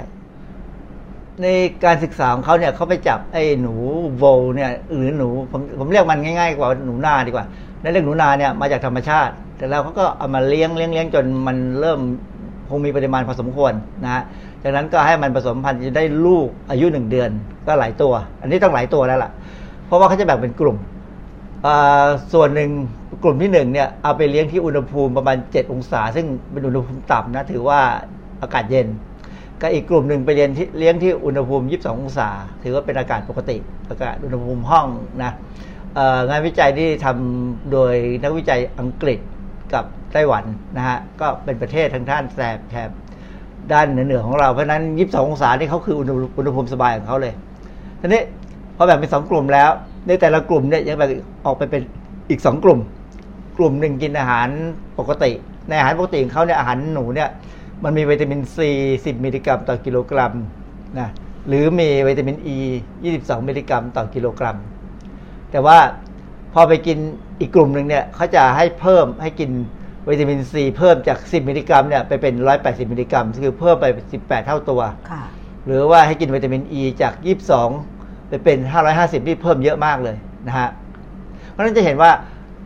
[1.41, 1.47] ใน
[1.85, 3.75] การศึกษาของเขาเนี่ยเขาไปจับไอ้หนู
[4.17, 4.23] โว
[4.55, 7.45] เนี่ยหรือหนูผมผมเรียกมันง่ายๆกว่าหนูนาดีกว่า
[7.81, 11.99] ในเรื่องหนูนาเนี่ยมาจากธรรมชาติ แต่แล้วเขาก็เอามาเลี้ยงเลี้ยงเลี้ยงจนมันเริ่ม
[12.69, 14.23] คงมีปริมาณพอสมควรนะฮะ
[14.63, 17.29] จากนั้นก็ให้มันผสมพันธุ์จะได้ลูกอายุหนึ่งเดือน
[17.67, 19.31] ก็หลายตัว อันนี้ต้องหลายตัวแล้วล่ะ
[19.85, 20.77] เพราะว่าเขาจะแบ่งเป็นกลุ่ม
[22.33, 22.69] ส่วนหนึ่ง
[23.23, 27.79] กลุ่มที่หนึ่งเนี่ยเอาไปเลี้ยงที่อุณหภูมิประมาณ 7 องศา ซึ่งเป็นอุณหภูมิต่ำนะถือว่า
[28.41, 28.87] อากาศเย็น
[29.61, 32.29] ก็อีกกลุ่มหนึ่งไปเรียนที่เลี้ยงที่อุณหภูมิ 22 องศา
[32.63, 33.57] ถือว่าเป็นอากาศปกติ
[33.89, 34.87] อากาศอุณหภูมิห้อง
[35.23, 35.31] นะ
[36.29, 39.19] งานวิจัยที่ทำโดยนักวิจัยอังกฤษ
[39.73, 40.43] กับ ไต้หวัน
[40.77, 42.89] นะฮะก็เป็นประเทศทางด้านแถบแถบ
[43.73, 47.33] ด้านเหนือๆของเราเพราะนั้น22ององศานี่เขาคืออุณหภูมิสบายของเขาเลย
[48.01, 48.21] ทีนี้
[48.75, 49.69] พอแบ่งเป็นสองกลุ่มแล้ว
[50.07, 51.09] ในแต่ละกลุ่มเนี่ยยังแบ่ง
[51.45, 51.81] ออกไปเป็น
[52.29, 52.79] อีกสองกลุ่ม
[53.57, 54.47] กลุ่มหนึ่งกินอาหาร
[54.99, 55.31] ปกติ
[55.69, 57.29] ในอาหารปกติของเขาเนี่ยอาหารหนูเนี่ย
[57.83, 60.33] มันมีวิตามินซี10มิลลิกรัมต่อกิโลกรัม
[60.99, 61.09] นะ
[61.47, 62.57] หรือมีวิตามินอ e
[63.03, 64.57] 22 มิลลิกรัมต่อกิโลกรัม
[65.51, 65.77] แต่ว่า
[66.53, 66.97] พอไปกิน
[67.39, 69.51] อีกกลุ่มหนึ่งเนี่ยเขาจะให้เพิ่มให้กิน
[70.07, 72.33] วิตามินซีเพิ่มจาก 10 มิลลิกรัมเนี่ยไปเป็น
[72.63, 73.85] 180 มิลลิกรัมคือเพิ่มไป
[74.17, 74.81] 18 เท่าตัว
[75.11, 75.23] ค่ะ
[75.65, 77.13] หรือว่าให้กินวิตามินอ e จาก
[77.71, 78.57] 22 ไปเป็น
[78.93, 80.69] 550นี่เพิ่มเยอะมากเลยนะฮะ
[81.49, 82.11] เพราะฉะนั้นจะเห็นว่า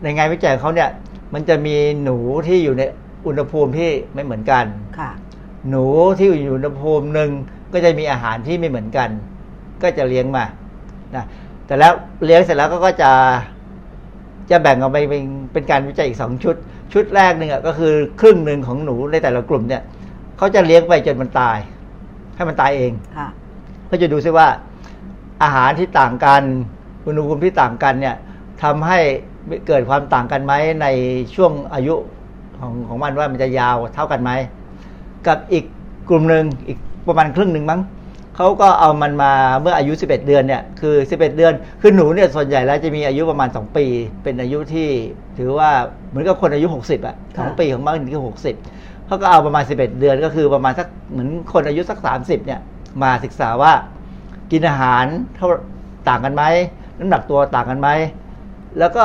[0.04, 0.90] ในงานวิจัยของเขาเนี่ย
[1.34, 2.18] มันจะมีหนู
[2.48, 2.84] ที่อยู่ใน
[3.28, 4.66] อุณหภูมิที่ไม่เหมือนกัน
[5.00, 5.12] ค่ะ
[5.70, 5.86] หนู
[6.18, 7.30] ที่อยู่ในอุณหภูมิหนึ่ง
[7.74, 9.10] ก็จะมีอาหารที่ไม่เหมือนกัน
[9.84, 10.46] ก็จะเลี้ยงมา
[11.16, 11.26] นะ
[11.66, 11.94] แต่แล้ว
[12.26, 13.12] เลี้ยงเสร็จแล้วก็จะ
[14.52, 16.56] จะแบ่งออกไปเป็นเป็นการวิจัยอีกสองชุด
[16.94, 19.82] ชุดแรกหนึ่งอะก็คือครึ่งหนึ่งของหนูในแต่ละกลุ่มเนี่ย
[20.38, 21.58] เขาจะเลี้ยงไปจนมันตาย
[22.36, 23.28] ให้มันตายเองค่ะ
[23.90, 24.48] ก็จะดูซิว่า
[25.44, 26.44] อาหารที่ต่างกัน
[27.06, 28.16] อุณหภูมิที่ต่างกันเนี่ย
[28.64, 29.00] ทำให้
[29.68, 30.88] เกิดความต่างกันไหมใน
[31.36, 31.96] ช่วงอายุ
[32.60, 34.32] ของของมันว่ามันจะยาวเท่ากันไหม
[35.28, 35.66] กับอีก
[36.10, 37.82] กลุ่มหนึ่งอีกประมาณครึ่งหนึ่งมั้ง
[38.36, 43.86] เขาก็เอามันมาเมื่ออายุ 11 เดือนเนี่ยคือ 11 เดือนคือหนูเนี่ยส่วนใหญ่แล้วจะมีอายุประมาณ 2 ปี
[44.24, 44.90] เป็นอายุที่
[45.38, 45.70] ถือว่า
[46.10, 48.24] เหมือนกับคนอายุ 60อะสองปีของมันคือ
[48.68, 52.60] 60เขาก็เอาประมาณ 11 เดือนก็คือประมาณสักเหมือนคนอายุสัก 30เนี่ย
[53.04, 53.72] มาศึกษาว่า
[54.52, 55.48] กินอาหารเท่า
[56.10, 56.44] ต่างกันไหม
[57.00, 57.90] น้ำหนักตัวต่างกันไหม
[58.80, 59.04] แล้วก็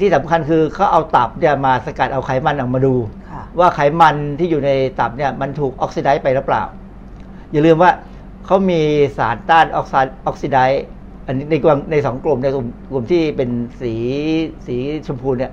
[0.00, 2.94] ที่สำคัญคือเขาเอาตับเนี่ยมาสกัดเอาไขมันออกมาดู
[3.30, 6.62] ค่ะว่าไขมันที่อยู่ในตับเนี่ยมันถูกออกซิไดซ์ไปหรือเปล่า
[7.52, 7.90] อย่าลืมว่า
[8.46, 8.80] เขามี
[9.18, 10.84] สารต้านออกซิออกซิไดซ์
[11.26, 13.94] อันนี้ในกลุ่มในสองกลุ่มในกลุ่มกลุ่มที่เป็นสี
[14.66, 14.76] สี
[15.06, 15.52] ชมพูเนี่ย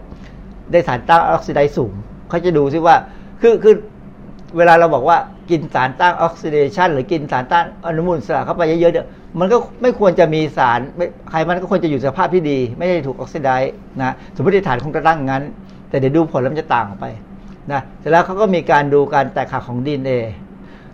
[0.71, 1.93] ได้สารต้านออกซิไดซ์สูง
[2.29, 2.95] เขาจะดูซิว่า
[3.41, 3.75] คือคือ
[4.57, 5.17] เวลาเราบอกว่า
[5.49, 9.07] กินสารต้านออกซิเดชันหรือกินสารต้านอนุมูลอิสระเข้าไปเยอะๆเนี่ย
[9.39, 15.43] มันก็ไม่ควรจะมีสารไม่ไขมันก็ควรจะอยู่สภาพที่ดี ไม่ได้ถูกออกซิไดซ์นะสมมติฐานคงจะตั้งงั้น
[15.89, 17.05] แต่เดี๋ยวดูผลแล้วมันจะต่างออกไป
[17.71, 20.11] นะเสร็จแล้วเขาก็มีการดูการแตกหักของดีเอ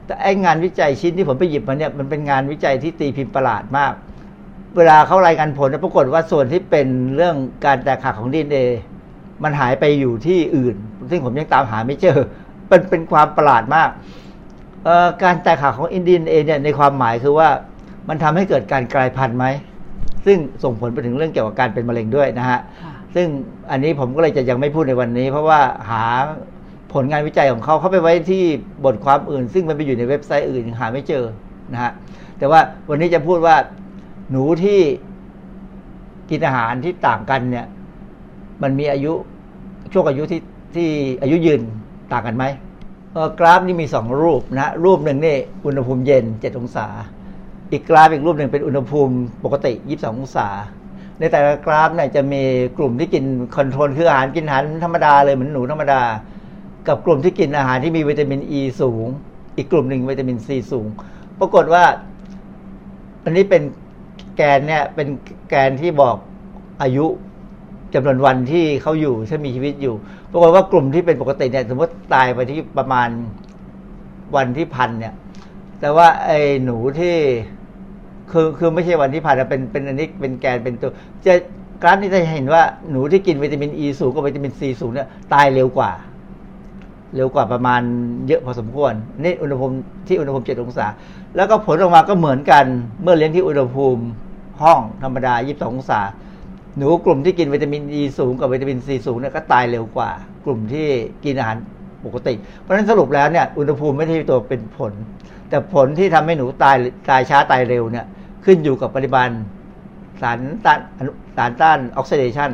[0.08, 3.94] แต่ไองานวิจัยชิ้นที่ผมไปหยิบมาเนี่ยมันเป็นงานวิจัยที่ตีพิมพ์ประหลาดมาก
[4.78, 8.58] เวลาเขารายงานผลเนี่ยปรากฏว่าส่วนที่เป็นเรื่องการแตกหักของดีเอ
[9.44, 10.76] มันหายไปอยู่ที่อื่น
[11.10, 12.18] ซึ่งผมยังตามหาไม่เจอ
[12.68, 13.90] เป็นเป็นความประหลาดมาก
[14.84, 17.50] เอ่อการแตกหักของอินดีเอเนี่ยในความหมายคือว่า
[18.10, 19.46] มันทำให้เกิดการกลายพันธุ์ไหม
[20.26, 23.28] ซึ่งส่งผลไปถึงเรื่องเกี่ยวกับการเป็นมะเร็งด้วยนะฮะค่ะซึ่ง
[23.72, 26.04] อันนี้ผมก็เลยจะยังไม่พูดในวันนี้ เพราะว่าหา
[26.94, 28.44] ผลงานวิจัยของเขาเข้าไปไว้ที่
[28.86, 31.24] บทความอื่น ซึ่งมันไปอยู่ในเว็บไซต์อื่นหาไม่เจอ
[31.74, 31.92] นะฮะ
[32.38, 32.60] แต่ว่า
[32.90, 33.56] วันนี้จะพูดว่า
[34.32, 34.80] หนูที่
[36.30, 37.66] กินอาหารที่ต่างกันเนี่ย
[38.64, 39.14] มันมีอายุ
[39.94, 40.42] ช่วงอายุที่
[40.76, 40.90] ที่
[41.22, 41.62] อายุยืน
[42.14, 42.46] ต่างกันไหม
[43.14, 46.88] เออกราฟนี่มีสองรูปนะรูปหนึ่งนี่อุณหภูมิเย็น7องศา
[47.72, 50.48] อีกกราฟอีกรูปหนึ่งเป็นอุณหภูมิปกติ22องศา
[51.20, 52.42] ในแต่ละกราฟเนี่ยจะมี
[52.78, 53.26] กลุ่มที่กิน
[53.56, 56.02] control คืออาหารกินอาหารธรรมดาเลยเหมือนหนูธรรมดา
[56.88, 59.08] กับกลุ่มที่กินอาหารที่มีวิตามินอ e ีสูง
[59.58, 60.88] อีกกลุ่มหนึ่งวิตามินซีสูง
[61.40, 61.84] ปรากฏว่า
[63.24, 63.64] อันนี้เป็น
[64.36, 65.08] แกนเนี่ยเป็น
[65.50, 66.16] แกนที่บอก
[66.82, 67.06] อายุ
[67.94, 69.96] จำนวนวันที่เขาอยู่ถ้ามีชีวิตอยู่
[70.32, 73.10] ปรากฏว่ากลุ่มที่เป็นปกติเนี่ย สมมติตายไปที่ประมาณ
[74.36, 75.14] วันที่พันเนี่ย
[75.80, 77.16] แต่ว่าไอ้หนูที่
[78.32, 80.92] คือคือไม่ใช่วันที่พันเป็นเป็นอันนี้เป็นแกนเป็นตัว
[81.26, 81.34] จะ
[81.84, 85.92] กราฟนี้จะเห็นว่าหนูที่กินวิตามินอ e ีสูงกับวิตามินซีสูงเนี่ยตายเร็วกว่า
[87.16, 87.82] เร็วกว่าประมาณ
[88.28, 88.94] เยอะพอสมควร
[89.24, 89.76] นี่อุณหภูมิ
[90.08, 90.88] ที่อุณหภูมิ 7 องศา
[91.36, 92.66] แล้วก็ผลออกมาก็เหมือนกัน
[93.04, 94.04] เมื่อเลี้ยงที่อุณหภูมิ
[94.62, 96.02] ห้องธรรมดา 22 องศา
[96.78, 100.10] หนูกลุ่มที่กินวิตามินอ e ีสูงกับวิตามินซีสูงเนี่ยก็ตายเร็วกว่า
[100.46, 100.88] กลุ่มที่
[101.26, 101.58] กินอาหาร
[102.06, 104.94] ปกติ เพราะฉะนั้นสรุปแล้วเนี่ยอุณหภูมิไม่ใช่ตัวเป็นผล
[105.50, 106.76] แต่ผลที่ทำให้หนูตาย
[107.10, 108.06] ตายช้าตายเร็วเนี่ย
[108.46, 109.30] ขึ้นอยู่กับปริมาณ
[110.22, 110.80] สารต้าน
[111.38, 112.50] สารต้านออกซิเดชัน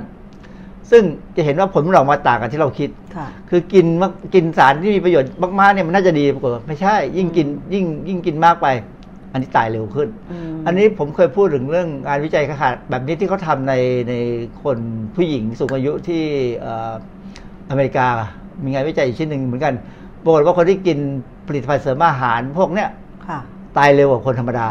[0.91, 1.03] ซึ่ง
[1.35, 8.67] จะเห็นว่าผลมันออกมาต่างกันที่เราคิดค่ะคือกินมากกินสารที่มีประโยชน์มากๆเนี่ยมันน่าจะดีปรากฏว่าไม่ใช่ ยิ่งกินยิ่งยิ่งกินมากไป
[9.31, 13.73] อันนี้ตายเร็วขึ้นอืมอันนี้ผมเคยพูดถึงเรื่องงานวิจัยขาดแบบนี้ที่เขาทำใน
[14.09, 14.13] ใน
[14.63, 14.77] คน
[15.15, 16.23] ผู้หญิงสูงอายุที่
[16.59, 16.93] เอ่อ
[17.69, 18.07] อเมริกา
[18.63, 19.73] มีงานวิจัยอีกชิ้นหนึ่งเหมือนกัน
[20.23, 20.99] ปรากฏว่าคนที่กิน
[21.47, 22.89] ผลิตภัณฑ์เสริมอาหารพวกเนี้ย
[23.27, 23.39] ค่ะ
[23.77, 24.67] ตายเร็วกว่าคนธรรมดา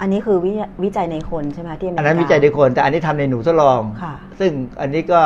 [0.00, 0.52] อันนี้คือวิ
[0.84, 5.20] วิจัยในคนใช่ไหมที่อเมริอักานนั้นวิจัยในคน แต่อันนี้ทำในหนูทดลองค่ะซึ่งอันนี้ก็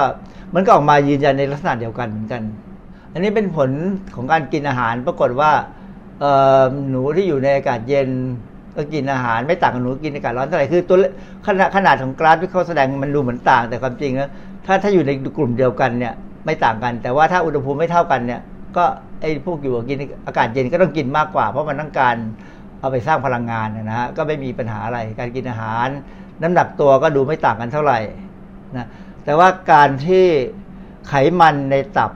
[0.55, 2.43] มันก็ออกมายืนยันในลักษณะเดียวกันเหมือนกัน
[3.13, 3.71] อันนี้เป็นผล
[4.15, 5.51] ของการกินอาหารปรากฏว่า
[6.21, 8.09] เอ่อหนูที่อยู่ในอากาศเย็น
[8.77, 11.05] ก็กินอาหารไม่ต่างกับหนูกินในอากาศร้อนเท่าไหร่คือตัวเล
[11.47, 14.31] ขนาดขนาดของกราฟที่เขาแสดงมันดูเหมือนต่าง แต่ความจริงแล้ว
[14.67, 16.15] ถ้าถ้าอยู่ในกลุ่มเดียวกันเนี่ย
[16.45, 18.41] ไม่ต่างกัน แต่ว่าถ้าอุณหภูมิไม่เท่ากันเนี่ย
[18.77, 18.85] ก็
[19.21, 22.17] ไอ้พวกอยู่กับกินอากาศเย็นก็ต้องกินมากกว่า เพราะมันต้องการ
[22.81, 25.89] เอาไปสร้างพลังงานนะฮะก็ไม่มีปัญหาอะไรการกินอาหาร
[26.43, 28.01] น้ำหนักตัวก็ดูไม่ต่างกันเท่าไหร่
[28.77, 28.87] นะ
[29.25, 30.25] แต่ว่าการที่
[31.09, 32.11] ไขมันในตับ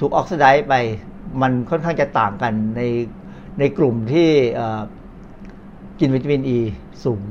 [0.00, 0.74] ถูกออกซิไดซ์ไป
[1.42, 2.82] มันค่อนข้างจะต่างกันใน
[3.58, 4.28] ในกลุ่มที่
[6.00, 6.60] กินวิตามินอ e ี
[7.04, 7.22] สูง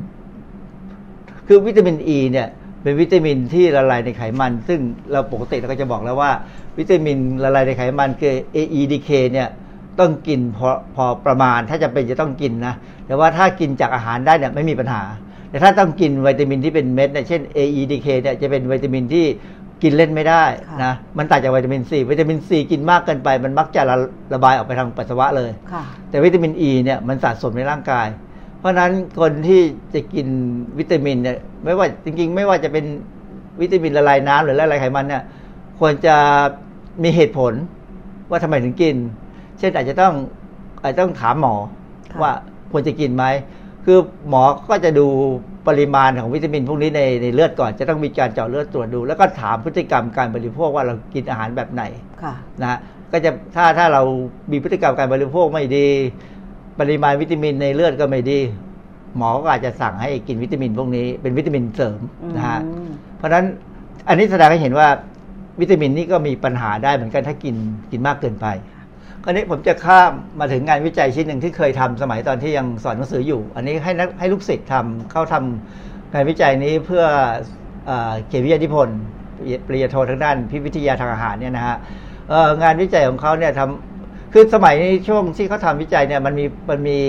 [1.48, 2.48] คือวิตามินอ e ีเนี่ย
[2.84, 4.80] เป็นวิตามินที่ละลายในไขมัน ซึ่ง
[5.12, 6.32] เราปกติเราก็จะบอกแล้วว่า
[6.78, 9.50] วิตามินละลายในไขมันคือ AEDK เนี่ย
[10.00, 12.74] ต้องกินพอพอประมาณ ถ้าจะเป็นจะต้องกินนะ
[13.08, 15.04] แต่ว่าถ้ากินจากอาหารได้เนี่ยไม่มีปัญหา
[15.50, 19.26] แต่ถ้าต้องกินวิตามินที่เป็นเม็ดเนี่ยเช่น AEDK เนี่ยจะเป็นวิตามินที่
[19.84, 23.96] กินเล่นไม่ได้ค่ะนะมันต่างจากวิตามินซีวิตามินซีกินมากเกินไป มันมักจะระ
[24.34, 28.08] ระบายออกไปทางปัสสาวะเลยค่ะแต่วิตามินอ e ีเนี่ยมันสะสมในร่างกาย
[28.60, 29.62] เพราะฉะนั้นคนที่
[29.94, 30.28] จะกิน
[30.80, 32.86] วิตามินเนี่ยไม่ว่าจริงๆ ไม่ว่าจะเป็น
[33.62, 35.24] วิตามินละลายน้ำหรือละลายไขมันเนี่ย
[35.80, 36.16] ควรจะ
[37.04, 37.54] มีเหตุผล
[38.30, 38.96] ว่าทำไมถึงกิน
[39.62, 40.14] เช่นอาจจะต้อง
[40.84, 41.56] อาจจะต้องถามหมอ
[42.12, 42.32] ค่ะว่า
[42.72, 43.26] ควรจะกินไหม
[43.86, 43.98] คือ
[44.30, 45.08] หมอก็จะดู
[45.68, 51.84] ปริมาณของวิตามินพวกนี้ในในเลือดก่อนจะต้องมีการเจาะเลือดตรวจดู แล้วก็ถามพฤติกรรมการบริโภคว่าเรากินอาหารแบบไหน
[52.24, 52.80] ค่ะนะฮะ
[53.12, 54.02] ก็จะถ้าถ้าเรา
[54.52, 55.88] มีพฤติกรรมการบริโภคไม่ดี
[56.80, 58.40] ปริมาณวิตามินในเลือดก็ไม่ดี
[59.18, 62.00] หมอก็อาจจะสั่งให้กินวิตามินพวกนี้เป็นวิตามินเสริม
[62.36, 63.46] นะฮะอืมเพราะฉะนั้น
[64.08, 64.88] อันนี้แสดงให้เห็นว่า
[65.60, 67.56] วิตามินนี่ก็มีปัญหาได้เหมือนกันถ้ากิน
[67.92, 68.48] กินมากเกินไป
[69.24, 77.04] คราวนี้ผมจะข้ามมาถึงงานวิจัยชิ้นหนึ่งที่เคยทำสมัยตอนที่ยังสอนหนังสืออยู่ อันนี้ให้นักให้ลูกศิษย์ทำเข้าทำงานวิจัยนี้เพื่อ
[77.86, 77.92] เอ
[78.28, 79.00] เขียนวิทยานิพนธ์
[79.66, 81.78] ปริญญาโททางด้านพิวิทยาทางอาหารเนี่ยนะฮะ
[82.64, 87.00] งานวิจัยของเขาเนี่ยทำคือสมัยนี้ช่วงที่เขาทำวิจัยเนี่ยมันมีมันมี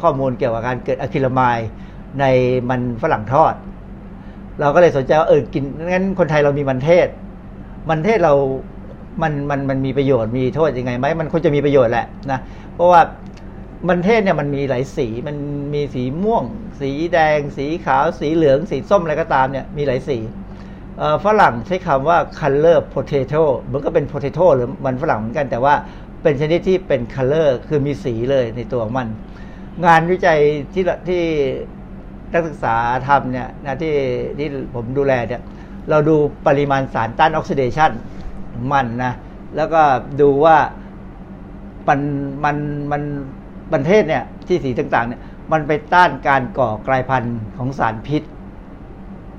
[0.00, 1.58] ข้อมูลเกี่ยวกับการเกิดอะคิลามาย
[2.20, 2.24] ใน
[2.70, 3.54] มันฝรั่งทอด
[4.60, 7.08] เราก็เลยสนใจว่าเออกินงั้นคนไทยเรามีมันเทศ
[7.90, 8.34] มันเทศเรา
[9.22, 12.40] มันมันมันมีประโยชน์มีโทษยังไงไหมมันควรจะมีประโยชน์แหละนะ
[12.74, 13.02] เพราะว่า
[13.88, 15.36] มันเทศเนี่ยมันมีหลายสีมัน
[15.74, 16.44] มีสีม่วง
[16.80, 20.18] สีแดง สีขาว สีเหลือง สีส้มอะไรก็ตามเนี่ยมีหลายสี
[21.24, 25.74] ฝรั่งใช้คำว่า color potato มันก็เป็น potato หรือมันฝรั่งเหมือนกันแต่ว่า
[26.22, 29.08] เป็นชนิดที่เป็น color คือมีสีเลยในตัวของมัน
[29.86, 30.38] งานวิจัย
[30.74, 31.22] ที่ที่
[32.32, 32.76] นักศึกษา
[33.08, 33.94] ทำเนี่ยนะที่
[34.38, 35.42] ที่ผมดูแลเนี่ย
[35.90, 37.90] เราดูปริมาณสารต้านออกซิเดชัน
[38.72, 39.12] มันนะ
[39.56, 39.82] แล้วก็
[40.20, 40.56] ดูว่า
[41.88, 42.00] มัน
[42.44, 42.56] มัน
[42.92, 43.02] มัน
[43.72, 45.20] ประเทศเนี่ยที่สีต่างๆเนี่ย
[45.52, 48.22] มันไปต้านการก่อกลายพันธุ์ของสารพิษ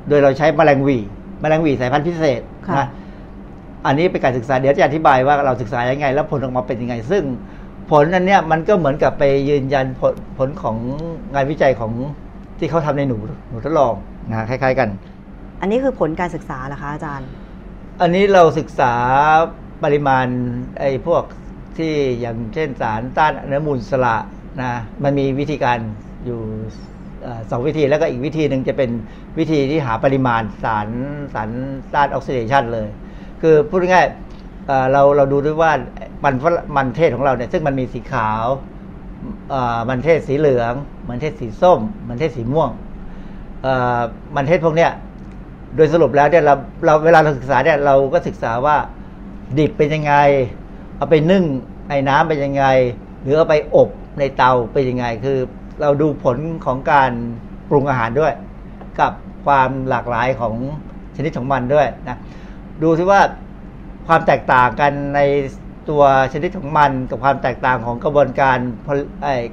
[0.08, 0.98] โดยเราใช้แมลงวี
[1.42, 2.88] แมลงวีสายพันธุ์พิเศษะนะ
[3.86, 7.24] อันนี้เป็นการศึกษาเดี๋ยวจะอธิบายว่าเราศึกษายังไง แล้วผลออกมาเป็นยังไง ซึ่ง
[7.92, 10.78] ผลอันเนี้ยมันก็เหมือนกับไปยืนยันผลผลของ
[11.34, 11.92] งานวิจัยของ
[12.60, 13.18] ที่เขาทำในหนู
[13.50, 13.94] หนูทดลอง
[14.30, 14.90] นะคล้าย ๆ กัน
[15.62, 17.30] อันนี้คือผลการศึกษาเหรอคะอาจารย์
[18.02, 18.94] อันนี้เราศึกษา
[19.84, 20.28] ปริมาณ
[20.80, 21.24] ไอ้พวก
[21.78, 24.18] ที่อย่างเช่นสารต้านอนุมูลสระ
[24.62, 24.72] นะ
[25.04, 25.80] มันมีวิธีการ
[26.26, 26.40] อยู่
[27.50, 28.90] สองวิธีแล้วก็อีกวิธีหนึ่งจะเป็น
[29.40, 30.88] วิธีที่หาปริมาณสาร
[31.34, 31.50] สาร
[31.94, 32.88] ต้านออกซิเดชันเลย
[33.42, 34.08] คือพูดง่าย
[34.92, 35.72] เราเราดูด้วยว่า
[36.24, 36.34] มัน
[36.76, 38.46] มันเทศของเราเนี่ยซึ่งมันมีสีขาว
[39.90, 40.74] มันเทศสีเหลือง
[41.10, 42.70] มันเทศสีส้ม มันเทศสีม่วง
[44.36, 44.92] มันเทศพวกเนี้ย
[45.76, 46.56] โดยสรุปแล้วเนี่ยเรา
[46.86, 48.78] เราเวลาเราศึกษาเนี่ยเราก็ศึกษาว่า
[49.58, 50.14] ดิบเป็นยังไง
[50.98, 51.44] เอาไปนึ่ง
[51.90, 52.66] ไอ้น้ำเป็นยังไง
[53.22, 55.38] หรือเอาไปอบในเตาเป็นยังไง คือ
[55.82, 57.12] เราดูผลของการ
[57.70, 58.34] ปรุงอาหารด้วย
[59.00, 59.14] กับ
[59.46, 60.56] ความหลากหลายของ
[61.16, 62.18] ชนิดของมันด้วยนะ
[62.84, 63.22] ดูซิว่า
[64.08, 65.20] ความแตกต่างกันใน
[65.90, 66.04] ตัว
[66.34, 68.58] ชนิดของมันกับความแตกต่างของกระบวนการ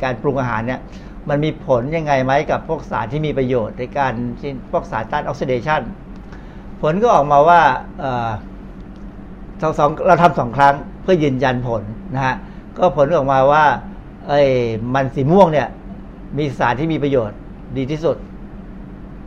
[0.02, 0.80] การปรุงอาหารเนี่ย
[1.28, 4.14] มันมีผลยังไงไหมกับพวกสารที่มีประโยชน์ในการ
[4.72, 5.80] พวกสารต้านออกซิเดชัน
[6.82, 7.60] ผลก็ออกมาว่า
[8.00, 11.82] เสองสองเราทำสองครั้งเพื่อยืนยันผล
[12.14, 12.36] นะฮะ
[12.76, 13.64] ก็ผลออกมาว่า
[14.28, 14.40] ไอ้
[14.94, 15.68] มันสีม่วงเนี่ย
[16.38, 17.38] มีสารที่มีประโยชน์
[17.76, 18.16] ดีที่สุด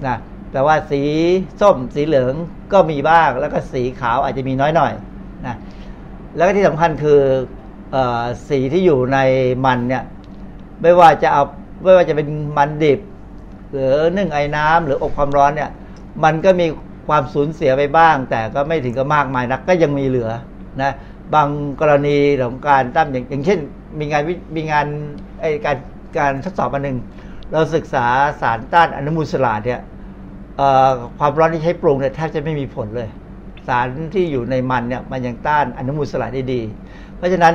[0.07, 0.17] นะ
[0.51, 1.01] แต่ว่าสี
[1.61, 2.33] ส้มสีเหลือง
[2.73, 4.93] ก็มีบ้าง แล้วก็สีขาวอาจจะมีน้อยหน่อย
[5.45, 5.55] นะ
[6.35, 7.19] แล้วก็ที่สำคัญคือ
[7.95, 7.97] อ
[8.49, 9.17] สีที่อยู่ใน
[9.65, 10.03] มันเนี่ย
[10.81, 11.43] ไม่ว่าจะเอา
[11.83, 12.27] ไม่ว่าจะเป็น
[12.57, 12.99] มันดิบ
[13.71, 15.69] หรือนึ่งไอ้น้ำหรืออบความร้อนเนี่ย
[16.23, 16.65] มันก็มี
[17.07, 20.29] ความสูญเสียไปบ้าง แต่ก็ไม่ถึงกับมากมายนักก็ยังมีเหลือ
[20.81, 20.91] นะ
[21.33, 21.47] บาง
[21.81, 23.59] กรณีของการตั้มอย่างอย่างเช่น
[23.99, 24.85] มีงานวิมีงาน
[25.41, 25.77] ไอการ
[26.17, 26.97] การทดสอบอันหนึ่ง
[27.51, 28.05] เราศึกษา
[28.41, 29.81] สารต้านอนุมูลอิสระเนี่ย
[31.19, 33.09] ความร้อนที่ใช้ปรุงเนี่ยแทบจะไม่มีผลเลย
[33.67, 36.61] สารที่อยู่ในมันเนี่ยมันยังต้านอนุมูลอิสระได้ดี
[37.17, 37.53] เพราะฉะนั้น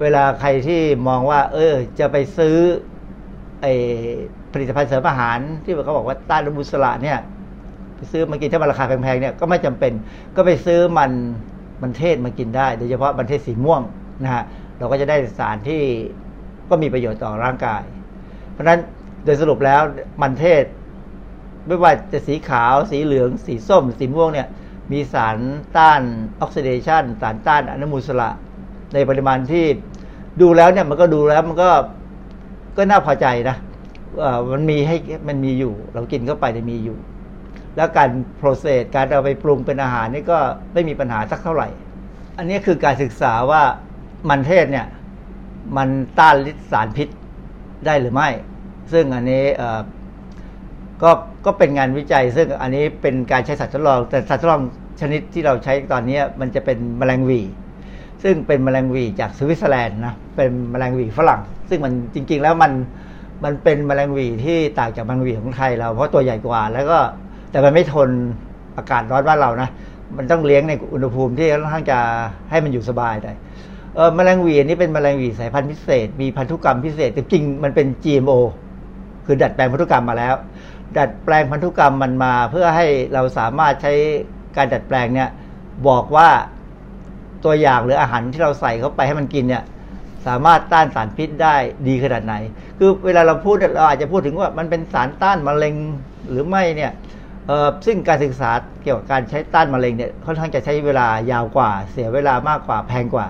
[0.00, 2.56] เวลาใครที่มองว่า เออจะไปซื้อ
[3.62, 3.66] ไอ
[4.52, 7.18] ผลิตภัณฑ์เสริมอาหารที่เขาบอกว่าต้านอนุมูลอิสระเนี่ย
[7.96, 9.92] ไปซื้อมากินถ้ามันราคาแพงๆเนี่ยก็ไม่จำเป็น
[10.36, 11.10] ก็ไปซื้อมัน
[11.82, 13.82] มันเทศมากินได้ โดยเฉพาะมันเทศสีม่วง
[14.22, 14.44] นะฮะ
[14.78, 15.80] เราก็จะได้สารที่
[16.70, 17.82] ก็มีประโยชน์ต่อร่างกาย
[18.52, 18.80] เพราะฉะนั้น
[19.24, 19.82] โดยสรุปแล้ว
[20.22, 20.64] มันเทศ
[21.66, 24.48] ไม่ว่าจะสีขาว สีเหลือง สีส้ม สีม่วงเนี่ย
[24.92, 25.36] มีสาร
[25.76, 26.02] ต้าน
[26.40, 28.30] ออกซิเดชันสารต้านอนุมูลอิสระ
[28.92, 29.64] ในปริมาณที่
[30.40, 31.70] ดูแล้วเนี่ยมันก็ดูแล้วมันก็
[32.76, 33.56] ก็น่าพอใจนะ
[34.20, 34.96] เออมันมีให้
[35.28, 36.96] มันมีอยู่ เรากินเข้าไปเนี่ยมีอยู่
[37.76, 40.38] แล้วการโปรเซสการเอาไปปรุงเป็นอาหารนี่ก็
[40.72, 41.68] ไม่มีปัญหาสักเท่าไหร่
[42.38, 43.62] อันนี้คือการศึกษาว่า
[44.28, 44.86] มันเทศเนี่ย
[45.76, 47.08] มันต้านฤทธิสารพิษ
[47.86, 48.28] ได้หรือไม่
[48.92, 49.80] ซึ่งอันนี้เออ
[51.02, 51.10] ก็
[51.46, 54.62] ก็เป็นงานวิจัย ซึ่งอันนี้เป็นการใช้สัตว์ทดลอง แต่สัตว์ทดลอง
[55.00, 57.40] ชนิดที่เราใช้ตอนนี้มันจะเป็นแมลงวี
[58.22, 62.72] ซึ่งเป็นแมลงวีจากสวิตเซอร์แลนด์นะเป็นแมลงวีฝรั่ง ซึ่งมันจริง ๆ แล้วมัน
[63.44, 66.98] มันเป็นแมลงวีที่ต่างจากแมลงวีของไทยเราเพราะตัวใหญ่กว่า แล้วก็
[67.54, 68.08] แต่มันไม่ทน
[68.76, 69.68] อากาศร้อนบ้านเรานะ
[70.16, 71.98] มันต้องเลี้ยงในอุณหภูมิที่ค่อนข้างจะ
[72.50, 73.32] ให้มันอยู่สบายได้
[73.94, 78.38] เออแมลงวีนนี้เป็นแมลงวีสายพันธุ์พิเศษ มีพันธุกรรมพิเศษแต่จริงมันเป็น GMO
[79.26, 80.34] คือดัดแปลงพันธุกรรมมาแล้ว
[80.98, 83.92] ดัดแปลงพันธุกรรมมันมา เพื่อให้เราสามารถใช้
[84.56, 85.28] การดัดแปลงเนี่ย
[85.88, 86.28] บอกว่า
[87.44, 89.64] ตัวอย่างหรืออาหารที่เราใส่เข้าไปให้มันกินเนี่ย
[90.26, 91.54] สามารถต้านสารพิษได้
[91.88, 92.34] ดีขนาดไหน
[92.78, 95.74] คือเวลาเราพูดเราอาจจะพูดถึงว่ามันเป็นสารต้านมะเร็ง
[96.30, 96.92] หรือไม่เนี่ย
[97.86, 98.50] ซึ่งการศึกษา
[98.82, 103.26] เกี่ยวกับการใช้ต้านมะเร็งเนี่ยค่อนข้างจะใช้เวลายาวกว่า เสียเวลามากกว่าแพงกว่า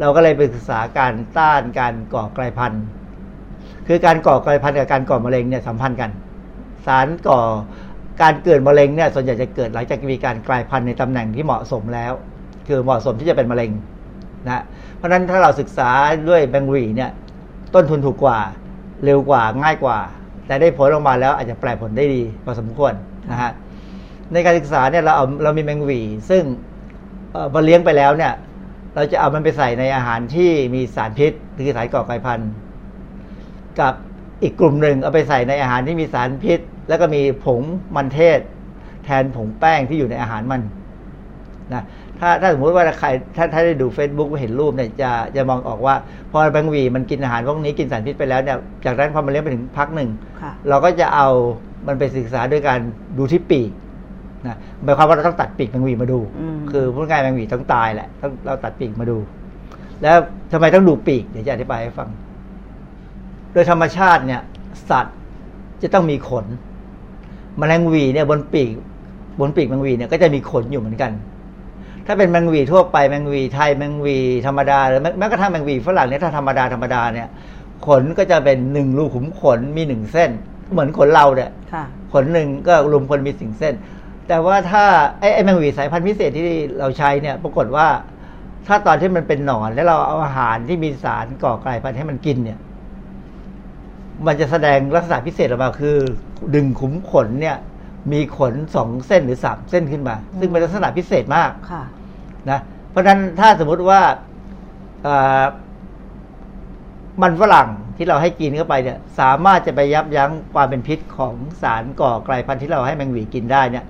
[0.00, 2.84] เราก็เลยไปศึกษาการต้านการก่อกลายพันธุ์
[3.88, 6.10] คือการก่อกลายพันธุ์กับการก่อมะเร็งเนี่ยสัมพันธ์กัน
[6.86, 7.40] สารก่อ
[8.22, 12.12] การเกิดมะเร็งเนี่ยส่วนใหญ่จะเกิดหลังจากมีการกลายพันธุ์ในตำแหน่งที่เหมาะสมแล้ว
[12.68, 13.70] คือเหมาะสมที่จะเป็นมะเร็ง
[14.46, 14.62] นะ
[14.96, 15.90] เพราะฉะนั้นถ้าเราศึกษา
[16.28, 17.10] ด้วยแบงวีเนี่ย
[17.74, 18.38] ต้นทุนถูกกว่า
[19.04, 19.98] เร็วกว่าง่ายกว่า
[20.46, 22.94] แต่ได้ผลออกมาแล้วอาจจะแปลผลได้ดีพอสมควร
[23.30, 23.52] นะฮะ
[24.32, 26.00] ในการศึกษาเนี่ยเราเอาเรามีแมงวี
[26.30, 26.42] ซึ่ง
[27.32, 28.32] เอ่อมาเลี้ยงไปแล้วเนี่ย
[28.94, 32.50] เราจะเอามันไปใส่ในอาหารที่มีสารพิษคือสารก่อกลายพันธุ์
[33.80, 33.94] กับ
[34.42, 37.60] อีกกลุ่มหนึ่งเอาไปใส่ในอาหารที่มีสารพิษ แล้วก็มีผง
[37.96, 38.40] มันเทศ
[39.04, 40.62] แทนผงแป้งที่อยู่ในอาหารมัน
[41.72, 41.84] นะ
[42.18, 45.94] ถ้าถ้าสมมติว่าใครถ้าถ้าได้ดู Facebook เห็นรูปเนี่ยจะจะมองออกว่า
[46.30, 50.10] พอแบงหวีมันกินอาหารพวกนี้กินสารพิษไปแล้วเนี่ยจากนั้นพอมันเลี้ยงไปถึงพักหนึ่ง
[50.42, 51.28] ค่ะเราก็จะเอา
[51.86, 52.78] มันไปศึกษาด้วยการ
[53.18, 53.70] ดูที่ปีก
[54.46, 59.18] นะหมายความว่าเราต้องตัดปีกแมงหวีมาดูอืมคือพูดง่ายๆแมงหวีต้องตายแหละต้องเราตัดปีกมาดู
[60.02, 60.16] แล้ว
[60.52, 62.08] ทำไมต้องดูปีกเดี๋ยวจะอธิบายให้ฟัง
[63.52, 64.40] โดยธรรมชาติเนี่ย
[64.90, 65.16] สัตว์
[65.82, 66.46] จะต้องมีขน
[67.58, 68.72] แมลงหวีเนี่ยบนปีก
[69.40, 71.12] บนปีกแมงหวีเนี่ยก็จะมีขนอยู่เหมือนกัน
[72.06, 77.28] ถ้าเป็นแมงหวีทั่วไปแมงหวีไทยแมงหวีธรรมดาหรือแม้แม้กระทั่งแมงหวีฝรั่งเนี่ยถ้าธรรมดาธรรมดาเนี่ย
[77.86, 80.30] ขนก็จะเป็นหนึ่งรูขุมขนมีหนึ่งเส้น
[80.72, 83.74] เหมือนขนเราเนี่ยค่ะขนหนึ่งก็รวมคนมีสิ่งเส้น
[84.28, 84.84] แต่ว่าถ้า
[85.20, 86.44] ไอ้ไอ้แมงหวีสายพันธุ์พิเศษที่
[86.78, 87.86] เราใช้เนี่ย ปรากฏว่า
[88.66, 92.58] ถ้าตอนที่มันเป็นหนอนแล้วเราเอาอาหารที่มีสารก่อกลายพันธุ์ให้มันกินเนี่ย
[94.26, 95.96] มันจะแสดงลักษณะพิเศษออกมาคือ
[96.54, 97.56] ดึงขุมขนเนี่ย
[98.12, 101.82] มีขนสองเส้นหรือสามเส้นขึ้นมา ซึ่งเป็นลักษณะพิเศษมากค่ะ
[102.50, 102.60] นะ
[102.90, 104.00] เพราะฉะนั้นถ้าสมมุติว่า
[105.02, 105.42] เอ่อ
[107.22, 113.84] มันฝรั่ง ที่เราให้กินเข้าไปเนี่ยสามารถจะไปยับยั้งความเป็นพิษของสารก่อไกลพันธุ์ที่เราให้แมงหวีกินได้เนี่ย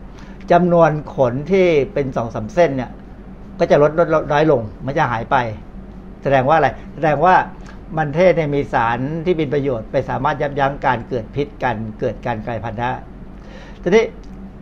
[0.52, 2.90] จำนวนขนที่เป็นสองสามเส้นเนี่ย
[3.58, 5.36] ก็จะลดลดลดน้อยลงมันจะหายไป
[6.22, 7.34] แสดงว่าอะไร แสดงว่า
[7.96, 12.90] มันเทศเนี่ยมีสารที่มีประโยชน์ ไปสามารถยับยั้งการเกิดพิษการเกิดการกลายพันธุ์ได้
[13.82, 14.04] ทีนี้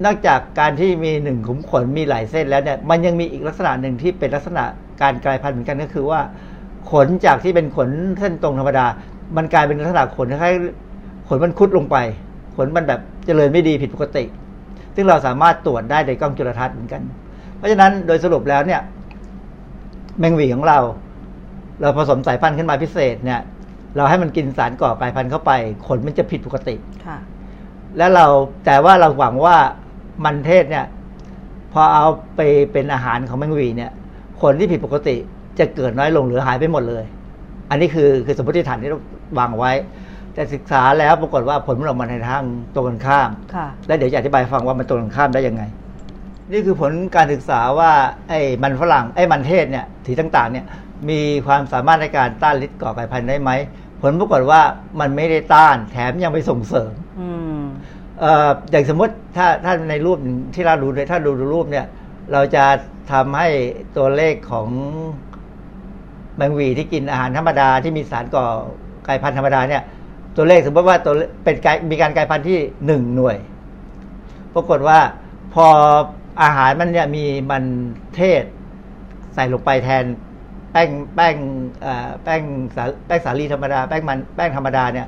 [0.05, 4.65] นอกจากการที่มีหนึ่งขุมขนมีหลายเส้นแล้วเนี่ยมันยังมีอีกลักษณะหนึ่งที่เป็นลักษณะ
[5.03, 6.21] การกลายพันธุ์เหมือนกันก็คือว่า
[6.91, 8.87] ขนจากที่เป็นขนเส้นตรงธรรมดา
[9.37, 11.97] มันกลายเป็นลักษณะขนคล้ายๆขนมันคุดลงไป
[12.57, 14.25] ขนมันแบบเจริญไม่ดีผิดปกติ
[14.95, 17.03] ซึ่งเราสามารถตรวจได้ในกล้องจุลทรรศน์เหมือนกัน
[17.57, 18.81] เพราะฉะนั้นโดยสรุปแล้วเนี่ย
[20.19, 20.79] แมงหวีของเรา
[21.81, 23.41] เราผสมสายพันธุ์ขึ้นมาพิเศษเนี่ย
[23.97, 25.53] เราให้มันกินสารก่อกลายพันธุ์เข้าไป
[25.87, 26.75] ขนมันจะผิดปกติ
[27.07, 27.19] ค่ะ
[27.99, 28.27] แล้วเรา
[28.67, 29.57] แต่ว่าเราหวังว่า
[30.25, 30.87] มันเทศเนี่ย
[31.73, 32.05] พอเอา
[32.37, 32.41] ไป
[32.73, 33.91] เป็นอาหารของแมงหวีเนี่ย
[34.41, 35.17] ขนที่ผิดปกติ
[35.59, 37.05] จะเกิดน้อยลงหรือหายไปหมดเลย
[37.71, 39.01] อันนี้คือคือสมมติฐานที่เรา
[39.39, 39.73] วางไว้
[40.35, 42.43] แต่ศึกษาแล้วปรากฏว่าผลมันออกมาในทาง
[42.75, 45.63] ตรงกันข้ามค่ะแล้วเดี๋ยวจะอธิบายฟังว่ามันตรงกันข้ามได้ยังไง
[46.53, 47.93] นี่คือผลการศึกษาว่า
[48.29, 50.67] ไอ้มันฝรั่งไอ้มันเทศเนี่ยสีต่างๆเนี่ย
[51.09, 53.51] มีความสามารถในการต้านฤทธิ์ก่อไก่พันธุ์ได้ไหม
[54.03, 54.61] ผลปรากฏว่า
[55.01, 57.29] มันไม่ได้ต้านแถมยังไปส่งเสริมอื
[57.59, 57.61] ม
[58.21, 60.19] เอ่ออย่างสมมติถ้าถ้าในรูป
[60.55, 61.87] ที่เราดูเลยถ้าดูดูรูปเนี่ย
[62.33, 62.65] เราจะ
[63.13, 63.49] ทำให้
[63.97, 64.69] ตัวเลขของ
[66.37, 68.47] แมงหวีที่กินอาหารธรรมดาที่มีสารก่อ
[69.07, 69.83] กลายพันธุ์ธรรมดาเนี่ย
[70.37, 73.37] ตัวเลขสมมติว่าตัวเป็นกายมีการกลายพันธุ์ที่หนึ่งหน่วย
[74.55, 74.99] ปรากฏว่า
[75.55, 75.67] พอ
[76.43, 77.65] อาหารมันเนี่ยมีมัน
[78.17, 78.45] เทศ
[79.35, 80.05] ใส่ลงไปแทน
[80.73, 81.35] แป้งแป้ง
[82.25, 82.43] แป้ง
[82.77, 85.07] สาแป้งสาลีธรรมดาแป้งมันแป้งธรรมดาเนี่ย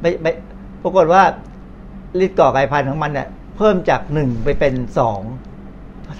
[0.00, 0.32] ไม่ไม่
[0.82, 1.22] ปรากฏว่า
[2.24, 5.20] ฤทธิ์ก่อไก่พันธุ์ของมันเนี่ยเพิ่มจากหนึ่งไปเป็นสอง